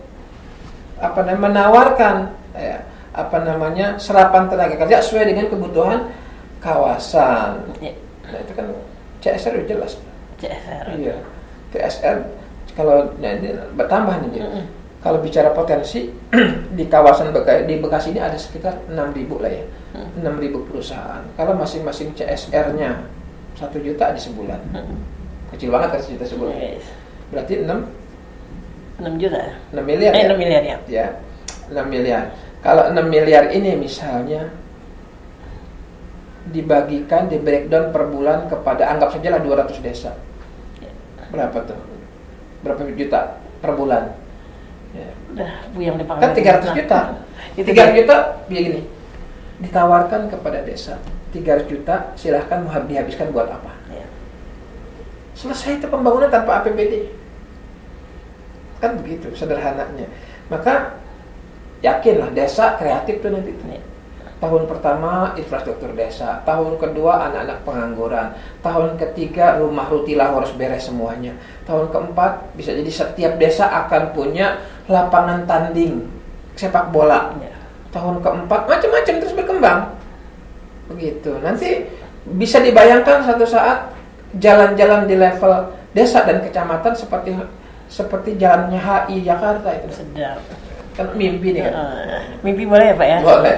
apa 0.99 1.23
namanya 1.23 1.69
menawarkan 1.69 2.15
ya, 2.57 2.83
apa 3.15 3.37
namanya 3.39 3.95
serapan 4.01 4.51
tenaga 4.51 4.75
kerja 4.75 4.99
sesuai 4.99 5.29
dengan 5.29 5.45
kebutuhan 5.47 6.09
kawasan. 6.59 7.69
Ya. 7.79 7.93
Nah 8.27 8.39
itu 8.41 8.51
kan 8.57 8.65
CSR 9.21 9.61
udah 9.61 9.67
jelas. 9.69 9.93
CSR. 10.41 10.85
Iya. 10.97 11.15
CSR 11.69 12.17
kalau 12.73 13.13
nah, 13.21 13.31
ini 13.37 13.53
bertambah 13.77 14.15
nih. 14.25 14.29
Jin. 14.33 14.41
Mm-mm. 14.41 14.65
Kalau 14.99 15.23
bicara 15.23 15.55
potensi 15.55 16.11
di 16.77 16.83
kawasan 16.91 17.31
Beka- 17.31 17.63
di 17.63 17.79
Bekasi 17.79 18.11
ini 18.11 18.19
ada 18.19 18.35
sekitar 18.35 18.83
6.000 18.91 19.15
lah 19.39 19.47
ya. 19.47 19.63
Hmm. 19.89 20.09
6.000 20.21 20.67
perusahaan. 20.69 21.23
Kalau 21.33 21.53
masing-masing 21.57 22.13
CSR-nya 22.13 23.09
1 23.57 23.79
juta 23.81 24.13
di 24.13 24.21
sebulan. 24.21 24.61
Mhm. 24.69 24.95
Kecil 25.55 25.73
banget 25.73 25.97
kan 25.97 25.99
1 26.05 26.13
juta 26.13 26.25
sebulan. 26.29 26.55
Yes. 26.55 26.85
Berarti 27.33 27.53
6 27.65 27.79
6 28.99 29.15
juta. 29.17 29.39
6 29.73 29.81
miliar 29.81 30.11
Eh, 30.13 30.21
ya? 30.21 30.27
6 30.29 30.37
miliar 30.37 30.63
ya. 30.63 30.77
Ya. 30.85 31.07
6 31.73 31.85
miliar. 31.89 32.23
Kalau 32.61 32.91
6 32.91 33.05
miliar 33.09 33.49
ini 33.49 33.73
misalnya 33.79 34.51
dibagikan 36.49 37.29
di 37.29 37.37
breakdown 37.37 37.93
per 37.93 38.09
bulan 38.09 38.49
kepada 38.49 38.89
anggap 38.89 39.13
saja 39.13 39.37
lah 39.37 39.41
200 39.41 39.79
desa. 39.85 40.17
Berapa 41.29 41.61
tuh? 41.61 41.77
Berapa 42.65 42.81
juta 42.97 43.37
per 43.61 43.71
bulan? 43.77 44.17
Ya. 44.97 45.09
Udah 45.33 45.51
buyang 45.77 45.97
dipanggil. 46.01 46.23
Kan 46.25 46.31
300 46.33 46.77
juta. 46.77 46.99
Itu 47.53 47.69
300 47.69 47.99
juta 48.01 48.15
begini. 48.49 48.81
Ditawarkan 49.59 50.31
kepada 50.31 50.63
desa 50.63 50.95
300 51.35 51.67
juta 51.67 52.15
silahkan 52.15 52.63
mau 52.63 52.73
dihabiskan 52.87 53.29
buat 53.29 53.51
apa? 53.51 53.75
Ya. 53.91 54.07
selesai 55.35 55.79
itu 55.79 55.87
pembangunan 55.87 56.27
tanpa 56.27 56.59
APBD 56.59 57.15
kan 58.79 58.95
begitu 58.99 59.31
sederhananya 59.35 60.07
maka 60.47 60.99
yakinlah 61.79 62.31
desa 62.31 62.79
kreatif 62.79 63.19
tuh 63.19 63.31
nanti 63.35 63.51
Iya. 63.51 63.79
tahun 64.39 64.67
pertama 64.71 65.35
infrastruktur 65.35 65.91
desa 65.95 66.39
tahun 66.43 66.79
kedua 66.79 67.27
anak-anak 67.31 67.59
pengangguran 67.67 68.27
tahun 68.63 68.95
ketiga 68.95 69.59
rumah 69.59 69.87
rutilah 69.91 70.31
harus 70.31 70.55
beres 70.55 70.87
semuanya 70.87 71.35
tahun 71.67 71.91
keempat 71.91 72.55
bisa 72.55 72.71
jadi 72.71 72.91
setiap 72.91 73.33
desa 73.35 73.67
akan 73.67 74.15
punya 74.15 74.59
lapangan 74.87 75.43
tanding 75.43 76.07
sepak 76.55 76.91
bola 76.91 77.35
Ya. 77.39 77.51
tahun 77.91 78.19
keempat 78.23 78.67
macam-macam 78.67 79.13
terus 79.23 79.35
berkembang 79.59 79.99
begitu 80.89 81.31
nanti 81.43 81.85
bisa 82.39 82.63
dibayangkan 82.63 83.27
satu 83.27 83.43
saat 83.43 83.91
jalan-jalan 84.39 85.05
di 85.05 85.19
level 85.19 85.53
desa 85.91 86.23
dan 86.23 86.39
kecamatan 86.39 86.95
seperti 86.95 87.35
seperti 87.91 88.39
jalannya 88.39 88.79
HI 88.79 89.25
Jakarta 89.27 89.69
itu 89.75 89.89
Sedap. 89.91 90.39
kan 90.95 91.11
mimpi 91.13 91.55
nih 91.55 91.67
kan 91.67 91.73
Eh, 91.75 92.21
mimpi 92.41 92.63
boleh 92.63 92.93
ya 92.93 92.95
Pak 92.95 93.07
ya? 93.07 93.19
boleh 93.21 93.55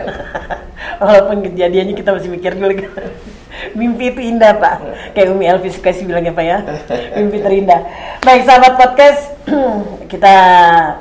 Walaupun 1.01 1.37
kejadiannya 1.45 1.93
kita 1.97 2.13
masih 2.13 2.29
mikir 2.29 2.53
dulu 2.53 2.73
kan. 2.77 2.93
Mimpi 3.77 4.13
itu 4.13 4.21
indah 4.21 4.53
Pak. 4.57 4.75
Kayak 5.13 5.33
Umi 5.33 5.45
Elvis 5.49 5.77
suka 5.77 5.89
sih 5.93 6.05
bilang 6.05 6.21
ya 6.21 6.33
Pak 6.33 6.45
ya. 6.45 6.57
Mimpi 7.17 7.41
terindah. 7.41 7.81
Baik 8.21 8.45
sahabat 8.45 8.77
podcast, 8.77 9.33
kita 10.13 10.33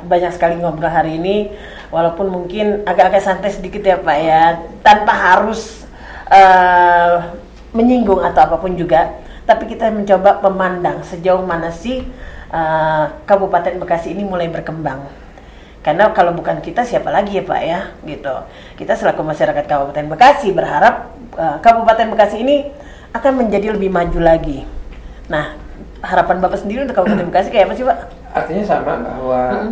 banyak 0.04 0.32
sekali 0.32 0.56
ngobrol 0.56 0.88
hari 0.88 1.20
ini. 1.20 1.52
Walaupun 1.90 2.30
mungkin 2.30 2.86
agak-agak 2.86 3.22
santai 3.22 3.50
sedikit 3.50 3.82
ya 3.82 3.98
Pak 3.98 4.18
ya. 4.18 4.42
Tanpa 4.82 5.12
harus 5.12 5.86
eh, 6.30 7.16
menyinggung 7.74 8.22
atau 8.22 8.46
apa 8.46 8.56
pun 8.58 8.74
juga. 8.78 9.18
Tapi 9.46 9.66
kita 9.66 9.90
mencoba 9.90 10.38
memandang 10.46 11.02
sejauh 11.02 11.42
mana 11.42 11.74
sih 11.74 12.06
eh, 12.50 13.04
Kabupaten 13.26 13.82
Bekasi 13.82 14.14
ini 14.14 14.22
mulai 14.22 14.46
berkembang. 14.46 15.06
Karena 15.80 16.12
kalau 16.12 16.36
bukan 16.36 16.60
kita 16.60 16.84
siapa 16.84 17.08
lagi 17.08 17.40
ya 17.40 17.44
Pak 17.44 17.60
ya, 17.64 17.80
gitu. 18.04 18.34
Kita 18.76 18.92
selaku 18.92 19.24
masyarakat 19.24 19.64
Kabupaten 19.64 20.12
Bekasi 20.12 20.52
berharap 20.52 21.08
uh, 21.40 21.56
Kabupaten 21.64 22.12
Bekasi 22.12 22.44
ini 22.44 22.68
akan 23.16 23.40
menjadi 23.40 23.72
lebih 23.72 23.88
maju 23.88 24.20
lagi. 24.20 24.68
Nah, 25.32 25.56
harapan 26.04 26.36
Bapak 26.36 26.60
sendiri 26.60 26.84
untuk 26.84 27.00
Kabupaten 27.00 27.32
Bekasi 27.32 27.48
kayak 27.48 27.72
apa 27.72 27.74
sih 27.80 27.88
Pak? 27.88 27.98
artinya 28.30 28.62
sama 28.62 28.94
bahwa 29.02 29.42
eh, 29.50 29.66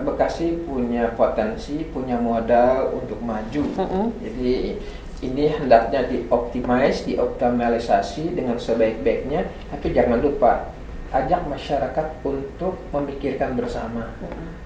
Bekasi 0.00 0.64
punya 0.64 1.12
potensi 1.12 1.84
punya 1.92 2.16
modal 2.16 2.96
untuk 2.96 3.20
maju 3.20 3.64
Mm-mm. 3.76 4.06
jadi 4.24 4.80
ini 5.22 5.54
hendaknya 5.54 6.02
dioptimize, 6.10 7.06
dioptimalisasi 7.06 8.34
dengan 8.34 8.58
sebaik-baiknya, 8.58 9.46
tapi 9.70 9.94
jangan 9.94 10.18
lupa 10.18 10.74
ajak 11.14 11.46
masyarakat 11.46 12.06
untuk 12.26 12.74
memikirkan 12.90 13.54
bersama. 13.54 14.10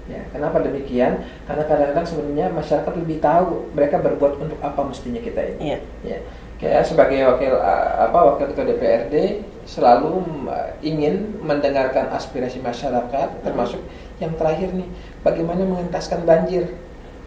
Ya, 0.07 0.23
kenapa 0.31 0.63
demikian? 0.63 1.21
Karena 1.43 1.63
kadang-kadang 1.67 2.07
sebenarnya 2.07 2.47
masyarakat 2.55 2.93
lebih 2.95 3.19
tahu 3.19 3.69
mereka 3.75 3.99
berbuat 3.99 4.33
untuk 4.39 4.59
apa 4.63 4.81
mestinya 4.87 5.19
kita 5.19 5.41
ini. 5.43 5.75
Iya. 5.75 5.79
Ya, 6.07 6.19
kayak 6.57 6.83
sebagai 6.83 7.21
wakil 7.23 7.53
uh, 7.53 8.09
apa 8.09 8.19
wakil 8.33 8.49
ketua 8.49 8.65
DPRD 8.65 9.15
selalu 9.67 10.23
uh, 10.47 10.73
ingin 10.81 11.37
mendengarkan 11.43 12.09
aspirasi 12.09 12.57
masyarakat, 12.59 13.43
termasuk 13.43 13.81
yang 14.17 14.33
terakhir 14.33 14.73
nih, 14.73 14.87
bagaimana 15.21 15.61
mengentaskan 15.63 16.25
banjir. 16.25 16.65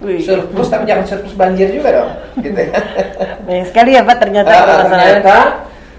Surplus 0.01 0.73
tapi 0.73 0.89
jangan 0.89 1.05
surplus 1.05 1.37
banjir 1.37 1.69
juga 1.69 1.93
dong, 1.93 2.11
gitu 2.45 2.57
ya. 2.57 2.73
Banyak 3.45 3.67
sekali 3.69 3.91
ya 3.93 4.03
Pak 4.03 4.17
ternyata 4.17 4.49
masalahnya. 4.49 4.89
ternyata 4.89 5.37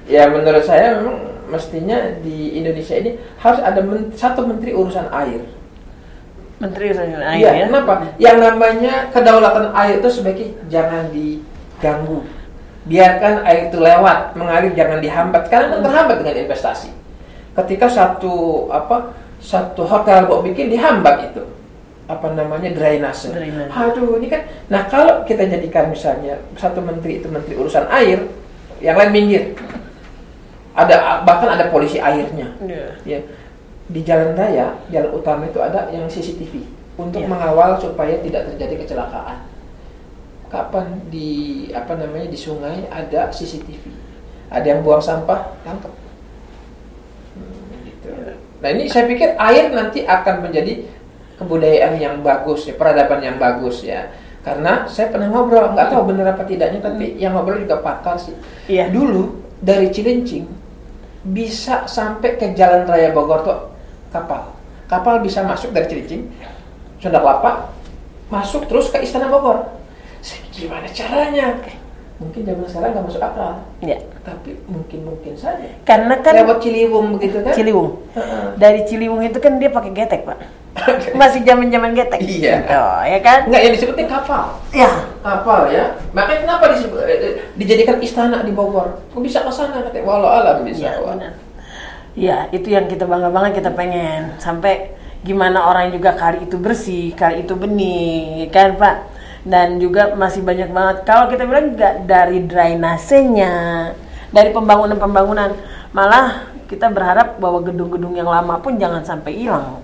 ya 0.10 0.24
menurut 0.26 0.66
saya 0.66 0.98
memang 0.98 1.18
mestinya 1.46 2.18
di 2.18 2.58
Indonesia 2.58 2.98
ini 2.98 3.14
harus 3.38 3.62
ada 3.62 3.78
men- 3.86 4.10
satu 4.18 4.50
menteri 4.50 4.74
urusan 4.74 5.06
air. 5.14 5.46
Menteri 6.58 6.90
urusan 6.90 7.14
air 7.14 7.38
Iya, 7.38 7.52
ya. 7.54 7.66
kenapa? 7.70 7.94
Yang 8.18 8.38
namanya 8.42 8.94
kedaulatan 9.14 9.66
air 9.78 10.02
itu 10.02 10.10
sebaiknya 10.10 10.50
jangan 10.66 11.04
diganggu. 11.14 12.26
Biarkan 12.82 13.46
air 13.46 13.70
itu 13.70 13.78
lewat, 13.78 14.34
mengalir 14.34 14.74
jangan 14.74 14.98
dihambat. 14.98 15.48
Karena 15.54 15.78
kan 15.78 15.80
terhambat 15.86 16.16
dengan 16.26 16.36
investasi. 16.48 16.90
Ketika 17.54 17.86
satu 17.92 18.66
apa 18.74 19.14
satu 19.38 19.86
hotel 19.86 20.26
mau 20.26 20.42
bikin 20.42 20.72
dihambat 20.72 21.34
itu 21.34 21.44
apa 22.10 22.34
namanya 22.34 22.74
drainase. 22.74 23.30
Drainase. 23.32 23.70
Aduh, 23.72 24.18
ini 24.18 24.28
kan. 24.28 24.44
Nah, 24.68 24.90
kalau 24.90 25.22
kita 25.28 25.46
jadikan 25.46 25.94
misalnya 25.94 26.42
satu 26.58 26.82
menteri 26.82 27.22
itu 27.22 27.28
menteri 27.30 27.56
urusan 27.56 27.86
air, 27.92 28.26
yang 28.82 28.98
lain 28.98 29.12
minggir. 29.14 29.44
Ada 30.72 31.28
bahkan 31.28 31.52
ada 31.52 31.68
polisi 31.68 32.00
airnya 32.00 32.48
Iya. 32.64 32.96
ya 33.04 33.20
di 33.92 34.02
jalan 34.08 34.40
raya 34.40 34.80
jalan 34.88 35.12
utama 35.12 35.44
itu 35.44 35.60
ada 35.60 35.92
yang 35.92 36.08
CCTV 36.08 36.64
untuk 36.96 37.20
Iya. 37.20 37.28
mengawal 37.28 37.76
supaya 37.76 38.16
tidak 38.24 38.48
terjadi 38.56 38.80
kecelakaan 38.80 39.44
kapan 40.52 41.08
di 41.08 41.30
apa 41.72 41.96
namanya 41.96 42.28
di 42.28 42.36
sungai 42.36 42.84
ada 42.86 43.32
CCTV 43.32 43.88
ada 44.52 44.68
yang 44.68 44.84
buang 44.84 45.00
sampah 45.00 45.56
tangkap 45.64 45.96
Hmm, 47.32 47.88
gitu. 47.88 48.12
nah 48.60 48.70
ini 48.70 48.92
saya 48.92 49.08
pikir 49.08 49.40
air 49.40 49.72
nanti 49.72 50.04
akan 50.04 50.44
menjadi 50.44 50.84
kebudayaan 51.40 51.96
yang 51.96 52.20
bagus 52.20 52.68
ya 52.68 52.76
peradaban 52.76 53.24
yang 53.24 53.40
bagus 53.40 53.82
ya 53.82 54.12
karena 54.44 54.84
saya 54.86 55.08
pernah 55.08 55.32
ngobrol 55.32 55.72
nggak 55.72 55.88
tahu 55.88 56.12
benar 56.12 56.36
apa 56.36 56.44
tidaknya 56.44 56.84
tapi 56.84 57.16
yang 57.16 57.32
ngobrol 57.32 57.56
juga 57.56 57.80
pakar 57.80 58.20
sih 58.20 58.36
Iya. 58.68 58.92
dulu 58.92 59.40
dari 59.64 59.88
Cilincing 59.90 60.44
bisa 61.24 61.86
sampai 61.86 62.36
ke 62.36 62.52
Jalan 62.52 62.84
Raya 62.84 63.14
Bogor 63.14 63.46
tuh 63.46 63.60
kapal. 64.10 64.58
Kapal 64.90 65.22
bisa 65.22 65.46
masuk 65.46 65.70
dari 65.70 65.86
Cilincing, 65.86 66.26
Sunda 66.98 67.22
Kelapa, 67.22 67.70
masuk 68.28 68.66
terus 68.66 68.90
ke 68.90 68.98
Istana 69.00 69.30
Bogor. 69.30 69.70
Gimana 70.52 70.88
caranya? 70.88 71.58
Mungkin 72.22 72.46
zaman 72.46 72.66
sekarang 72.70 72.90
nggak 72.94 73.06
masuk 73.10 73.22
akal, 73.26 73.66
Iya. 73.82 73.98
tapi 74.22 74.54
mungkin-mungkin 74.70 75.34
saja. 75.34 75.66
Karena 75.82 76.22
kan 76.22 76.38
Lewat 76.38 76.62
Ciliwung 76.62 77.18
begitu 77.18 77.42
kan? 77.42 77.50
Ciliwung. 77.50 77.98
Heeh. 78.14 78.46
Dari 78.62 78.86
Ciliwung 78.86 79.26
itu 79.26 79.42
kan 79.42 79.58
dia 79.58 79.74
pakai 79.74 79.90
getek, 79.90 80.30
Pak. 80.30 80.38
Masih 81.20 81.42
zaman-zaman 81.42 81.98
getek. 81.98 82.22
Iya. 82.22 82.62
Oh, 82.70 83.02
ya 83.02 83.20
kan? 83.26 83.50
Enggak, 83.50 83.62
yang 83.66 83.74
disebutnya 83.74 84.06
kapal. 84.06 84.54
Ya. 84.70 84.92
Kapal 85.26 85.74
ya. 85.74 85.98
Makanya 86.14 86.40
kenapa 86.46 86.66
disebut, 86.78 87.02
eh, 87.10 87.42
dijadikan 87.58 87.98
istana 87.98 88.46
di 88.46 88.54
Bogor? 88.54 89.02
Kok 89.10 89.22
bisa 89.26 89.42
ke 89.42 89.50
sana? 89.50 89.82
Katanya, 89.82 90.06
walau 90.06 90.30
alam 90.30 90.62
bisa. 90.62 90.94
Iya, 90.94 91.02
Wah. 91.02 91.18
benar. 91.18 91.34
Iya, 92.14 92.38
itu 92.54 92.70
yang 92.70 92.86
kita 92.86 93.10
bangga 93.10 93.34
banget 93.34 93.66
kita 93.66 93.74
pengen 93.74 94.38
sampai 94.38 94.94
gimana 95.26 95.66
orang 95.66 95.90
juga 95.90 96.14
kali 96.14 96.46
itu 96.46 96.54
bersih, 96.62 97.18
kali 97.18 97.50
itu 97.50 97.58
bening, 97.58 98.46
kan 98.54 98.78
Pak? 98.78 98.96
Dan 99.42 99.82
juga 99.82 100.14
masih 100.14 100.46
banyak 100.46 100.70
banget. 100.70 100.98
Kalau 101.06 101.26
kita 101.30 101.50
bilang 101.50 101.74
nggak 101.74 102.06
dari 102.06 102.46
drainasenya, 102.46 103.54
dari 104.30 104.50
pembangunan-pembangunan, 104.54 105.58
malah 105.92 106.46
kita 106.70 106.88
berharap 106.94 107.42
bahwa 107.42 107.60
gedung-gedung 107.66 108.14
yang 108.16 108.30
lama 108.30 108.62
pun 108.62 108.78
jangan 108.78 109.02
sampai 109.02 109.34
hilang. 109.36 109.82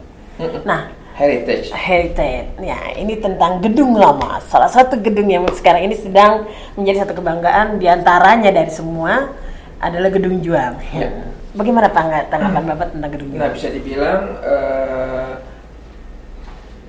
Nah, 0.64 0.94
Heritage. 1.18 1.74
Heritage. 1.74 2.62
Ya, 2.62 2.94
ini 2.94 3.18
tentang 3.18 3.58
gedung 3.58 3.98
lama. 3.98 4.38
Salah 4.46 4.70
satu 4.70 5.02
gedung 5.02 5.26
yang 5.26 5.50
sekarang 5.50 5.90
ini 5.90 5.98
sedang 5.98 6.46
menjadi 6.78 7.10
satu 7.10 7.18
kebanggaan 7.18 7.82
di 7.82 7.90
antaranya 7.90 8.54
dari 8.54 8.70
semua 8.70 9.34
adalah 9.82 10.14
gedung 10.14 10.38
juang. 10.46 10.78
Ya. 10.94 11.10
Bagaimana 11.58 11.90
tanggapan 11.90 12.64
Bapak 12.70 12.94
tentang 12.94 13.10
gedung 13.10 13.34
Nah 13.34 13.50
juang? 13.50 13.54
bisa 13.58 13.68
dibilang 13.74 14.22
eh, 14.46 15.30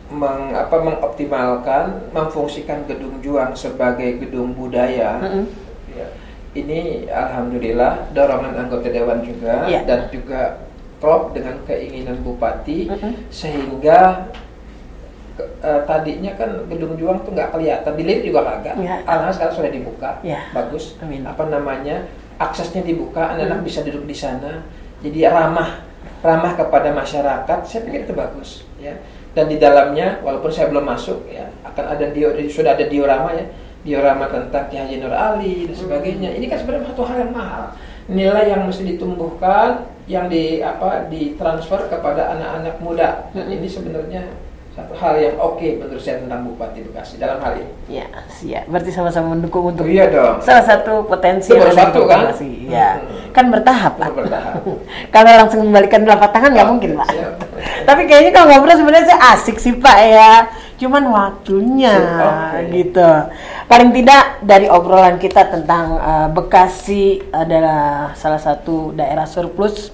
meng, 0.08 0.56
apa, 0.56 0.76
mengoptimalkan, 0.78 2.08
memfungsikan 2.10 2.88
gedung 2.88 3.20
juang 3.20 3.52
sebagai 3.52 4.16
gedung 4.18 4.56
budaya. 4.56 5.20
Mm-mm. 5.20 5.44
Ya, 5.92 6.08
ini 6.56 7.04
alhamdulillah 7.06 8.08
dorongan 8.12 8.56
anggota 8.56 8.88
dewan 8.88 9.20
juga 9.20 9.68
Iya. 9.68 9.84
dan 9.84 10.08
juga 10.08 10.64
klop 10.98 11.36
dengan 11.36 11.60
keinginan 11.62 12.24
bupati 12.24 12.88
Mm-mm. 12.88 13.12
sehingga 13.28 14.32
ke- 15.36 15.50
eh, 15.60 15.80
tadinya 15.84 16.32
kan 16.34 16.66
gedung 16.66 16.96
juang 16.96 17.22
tuh 17.22 17.30
nggak 17.30 17.52
kelihatan 17.52 17.92
dilihat 17.94 18.22
juga 18.24 18.40
kagak. 18.42 18.74
Iya. 18.80 18.94
Alhamdulillah 19.04 19.36
sekarang 19.36 19.54
sudah 19.54 19.72
dibuka, 19.72 20.10
Iya. 20.24 20.40
bagus. 20.50 20.96
Amin. 20.98 21.22
Apa 21.22 21.46
namanya 21.46 22.08
aksesnya 22.38 22.80
dibuka, 22.80 23.28
anak-anak 23.34 23.60
Mm. 23.60 23.66
bisa 23.66 23.80
duduk 23.84 24.08
di 24.08 24.16
sana, 24.16 24.64
jadi 25.04 25.28
ramah 25.30 25.84
ramah 26.18 26.56
kepada 26.56 26.90
masyarakat. 26.90 27.58
Saya 27.62 27.80
pikir 27.86 28.02
itu 28.02 28.14
bagus, 28.14 28.66
ya. 28.80 28.96
Dan 29.36 29.52
di 29.52 29.56
dalamnya, 29.60 30.18
walaupun 30.24 30.50
saya 30.50 30.72
belum 30.72 30.88
masuk, 30.88 31.28
ya 31.28 31.46
akan 31.62 31.84
ada 31.94 32.10
dio, 32.10 32.32
sudah 32.48 32.74
ada 32.74 32.84
diorama 32.88 33.30
ya, 33.36 33.44
diorama 33.84 34.26
tentang 34.26 34.66
Ki 34.72 34.76
Haji 34.80 34.96
Nur 34.98 35.14
Ali 35.14 35.68
dan 35.68 35.76
sebagainya. 35.76 36.30
Ini 36.34 36.46
kan 36.50 36.58
sebenarnya 36.64 36.90
satu 36.90 37.02
hal 37.06 37.16
yang 37.28 37.32
mahal, 37.36 37.64
nilai 38.10 38.44
yang 38.50 38.66
mesti 38.66 38.82
ditumbuhkan, 38.96 39.86
yang 40.08 40.26
di 40.26 40.64
apa 40.64 41.06
ditransfer 41.12 41.86
kepada 41.92 42.34
anak-anak 42.34 42.76
muda. 42.80 43.08
Dan 43.36 43.46
Mm. 43.46 43.54
ini 43.60 43.68
sebenarnya 43.68 44.22
satu 44.78 44.94
hal 44.94 45.14
yang 45.18 45.34
oke 45.36 45.68
menurut 45.74 45.98
saya 45.98 46.22
tentang 46.22 46.46
Bupati 46.46 46.78
Bekasi 46.86 47.18
dalam 47.18 47.42
hal 47.42 47.58
ini. 47.58 47.72
Ya, 47.90 48.06
siap. 48.30 48.70
Berarti 48.70 48.90
sama-sama 48.94 49.34
mendukung 49.34 49.74
untuk 49.74 49.90
iya 49.90 50.06
dong. 50.06 50.38
salah 50.38 50.62
satu 50.62 51.02
potensi 51.02 51.50
Itu 51.50 51.58
baru 51.58 51.74
yang 51.74 51.78
satu, 51.82 52.00
kan? 52.06 52.18
Bekasi. 52.30 52.48
Iya. 52.70 52.88
Hmm. 53.02 53.34
Kan 53.34 53.44
bertahap, 53.50 53.92
Pak. 53.98 54.06
Itu 54.06 54.16
bertahap. 54.22 54.52
kalau 55.14 55.30
langsung 55.34 55.60
membalikan 55.66 56.00
telapak 56.06 56.30
tangan 56.30 56.50
nggak 56.54 56.66
Oh, 56.66 56.70
mungkin, 56.70 56.90
Pak. 56.94 57.08
siap. 57.10 57.32
Tapi 57.82 58.02
kayaknya 58.06 58.30
kalau 58.30 58.46
ngobrol 58.54 58.78
sebenarnya 58.78 59.06
saya 59.10 59.20
asik 59.34 59.56
sih, 59.58 59.74
Pak 59.74 59.98
ya. 59.98 60.32
Cuman 60.78 61.10
waktunya 61.10 61.94
Oke. 62.22 62.70
gitu. 62.70 63.10
Paling 63.66 63.90
tidak 63.90 64.46
dari 64.46 64.70
obrolan 64.70 65.18
kita 65.18 65.50
tentang 65.50 65.98
eh, 65.98 66.28
Bekasi 66.30 67.18
adalah 67.34 68.14
salah 68.14 68.38
satu 68.38 68.94
daerah 68.94 69.26
surplus. 69.26 69.90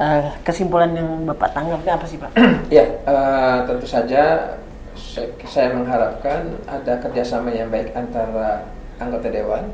Eh, 0.00 0.24
kesimpulan 0.42 0.90
yang 0.94 1.26
Bapak 1.26 1.54
tanggapnya 1.54 1.92
apa 1.96 2.06
sih, 2.06 2.18
Pak? 2.18 2.30
Ya, 2.74 2.84
eh, 2.84 3.58
tentu 3.68 3.86
saja 3.86 4.56
saya, 4.94 5.28
saya 5.46 5.68
mengharapkan 5.74 6.58
ada 6.66 6.98
kerjasama 7.02 7.50
yang 7.50 7.70
baik 7.70 7.94
antara 7.94 8.66
anggota 8.98 9.26
dewan, 9.30 9.70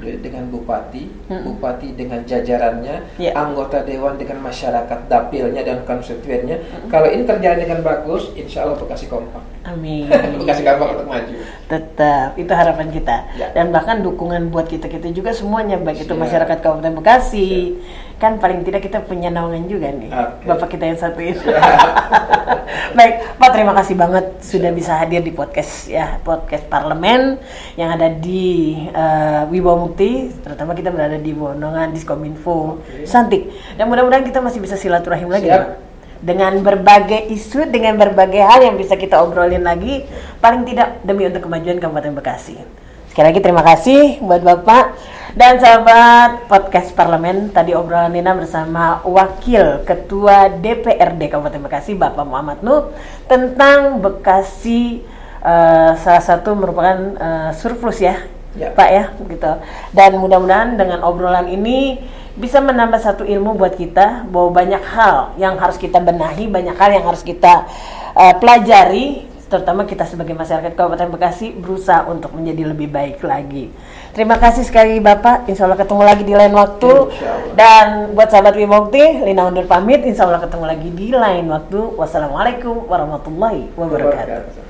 dengan 0.00 0.48
bupati, 0.48 1.04
Mm-mm. 1.28 1.44
bupati 1.44 1.92
dengan 1.92 2.24
jajarannya, 2.24 3.20
Ya. 3.20 3.36
anggota 3.36 3.84
dewan 3.84 4.16
dengan 4.16 4.40
masyarakat 4.40 5.04
dapilnya 5.08 5.60
dan 5.60 5.84
konstituennya. 5.84 6.64
Kalau 6.88 7.12
ini 7.12 7.28
terjalan 7.28 7.60
dengan 7.60 7.80
bagus, 7.84 8.32
insya 8.32 8.64
Allah 8.64 8.80
Bekasi 8.80 9.12
kompak. 9.12 9.44
Amin. 9.68 10.08
Bekasi 10.40 10.64
kompak 10.64 10.96
untuk 10.96 11.08
maju. 11.12 11.34
Tetap 11.68 12.30
itu 12.40 12.52
harapan 12.52 12.88
kita 12.88 13.16
Ya. 13.36 13.52
dan 13.52 13.68
bahkan 13.68 14.00
dukungan 14.00 14.48
buat 14.48 14.64
kita 14.68 14.88
kita 14.88 15.12
juga 15.12 15.32
semuanya 15.36 15.76
baik 15.76 16.08
itu 16.08 16.14
masyarakat 16.16 16.58
Kabupaten 16.64 16.94
Bekasi 16.96 17.76
kan 18.22 18.38
paling 18.38 18.62
tidak 18.62 18.86
kita 18.86 19.02
punya 19.02 19.34
naungan 19.34 19.66
juga 19.66 19.90
nih 19.90 20.14
Oke. 20.14 20.46
bapak 20.46 20.68
kita 20.78 20.94
yang 20.94 20.98
satu 21.02 21.18
itu. 21.18 21.42
baik 22.98 23.34
Pak 23.34 23.50
terima 23.50 23.74
kasih 23.74 23.98
banget 23.98 24.38
sudah 24.38 24.70
bisa 24.70 24.94
hadir 24.94 25.26
di 25.26 25.34
podcast 25.34 25.90
ya 25.90 26.22
podcast 26.22 26.70
parlemen 26.70 27.42
yang 27.74 27.90
ada 27.90 28.06
di 28.06 28.78
uh, 28.94 29.50
Wibawa 29.50 29.90
Mukti 29.90 30.30
terutama 30.38 30.78
kita 30.78 30.94
berada 30.94 31.18
di 31.18 31.34
Wonongan 31.34 31.90
Diskominfo. 31.90 32.78
Santik 33.02 33.50
dan 33.74 33.90
mudah-mudahan 33.90 34.22
kita 34.22 34.38
masih 34.38 34.62
bisa 34.62 34.78
silaturahim 34.78 35.26
lagi 35.26 35.50
Siap. 35.50 35.58
Pak 35.58 35.90
dengan 36.22 36.54
berbagai 36.62 37.34
isu, 37.34 37.66
dengan 37.66 37.98
berbagai 37.98 38.46
hal 38.46 38.62
yang 38.62 38.78
bisa 38.78 38.94
kita 38.94 39.18
obrolin 39.18 39.66
lagi, 39.66 40.06
paling 40.38 40.62
tidak 40.62 41.02
demi 41.02 41.26
untuk 41.26 41.50
kemajuan 41.50 41.82
Kabupaten 41.82 42.14
Bekasi. 42.14 42.62
Sekali 43.12 43.28
lagi 43.28 43.44
terima 43.44 43.60
kasih 43.60 44.24
buat 44.24 44.40
Bapak 44.40 44.96
dan 45.36 45.60
sahabat 45.60 46.48
podcast 46.48 46.96
parlemen. 46.96 47.52
Tadi 47.52 47.76
obrolan 47.76 48.08
Nina 48.08 48.32
bersama 48.32 49.04
Wakil 49.04 49.84
Ketua 49.84 50.48
DPRD 50.48 51.28
Kabupaten 51.28 51.60
Bekasi, 51.60 51.92
Bapak 51.92 52.24
Muhammad 52.24 52.64
Nuh, 52.64 52.88
tentang 53.28 54.00
Bekasi 54.00 55.04
eh, 55.44 55.92
salah 56.00 56.24
satu 56.24 56.56
merupakan 56.56 56.96
eh, 57.20 57.50
surplus 57.52 58.00
ya, 58.00 58.16
Ya. 58.56 58.72
Pak 58.72 58.88
ya, 58.88 59.04
gitu. 59.28 59.52
Dan 59.92 60.16
mudah-mudahan 60.16 60.80
dengan 60.80 61.04
obrolan 61.04 61.52
ini 61.52 62.00
bisa 62.32 62.64
menambah 62.64 63.00
satu 63.00 63.28
ilmu 63.28 63.60
buat 63.60 63.76
kita 63.76 64.24
bahwa 64.28 64.56
banyak 64.56 64.80
hal 64.88 65.36
yang 65.36 65.60
harus 65.60 65.76
kita 65.76 66.00
benahi, 66.00 66.48
banyak 66.48 66.76
hal 66.76 66.96
yang 66.96 67.04
harus 67.04 67.24
kita 67.24 67.68
uh, 68.12 68.36
pelajari, 68.40 69.31
terutama 69.52 69.84
kita 69.84 70.08
sebagai 70.08 70.32
masyarakat 70.32 70.72
Kabupaten 70.72 71.12
Bekasi 71.12 71.52
berusaha 71.52 72.08
untuk 72.08 72.32
menjadi 72.32 72.72
lebih 72.72 72.88
baik 72.88 73.20
lagi. 73.20 73.68
Terima 74.16 74.40
kasih 74.40 74.64
sekali 74.64 74.96
Bapak, 74.96 75.44
Insya 75.44 75.68
Allah 75.68 75.76
ketemu 75.76 76.02
lagi 76.08 76.24
di 76.24 76.32
lain 76.32 76.56
waktu. 76.56 77.12
Dan 77.52 78.16
buat 78.16 78.32
sahabat 78.32 78.56
Wimokti, 78.56 79.28
Lina 79.28 79.44
undur 79.44 79.68
pamit, 79.68 80.00
Insya 80.08 80.24
Allah 80.24 80.40
ketemu 80.40 80.64
lagi 80.64 80.88
di 80.88 81.12
lain 81.12 81.52
waktu. 81.52 82.00
Wassalamualaikum 82.00 82.88
warahmatullahi. 82.88 83.76
Wabarakatuh. 83.76 84.61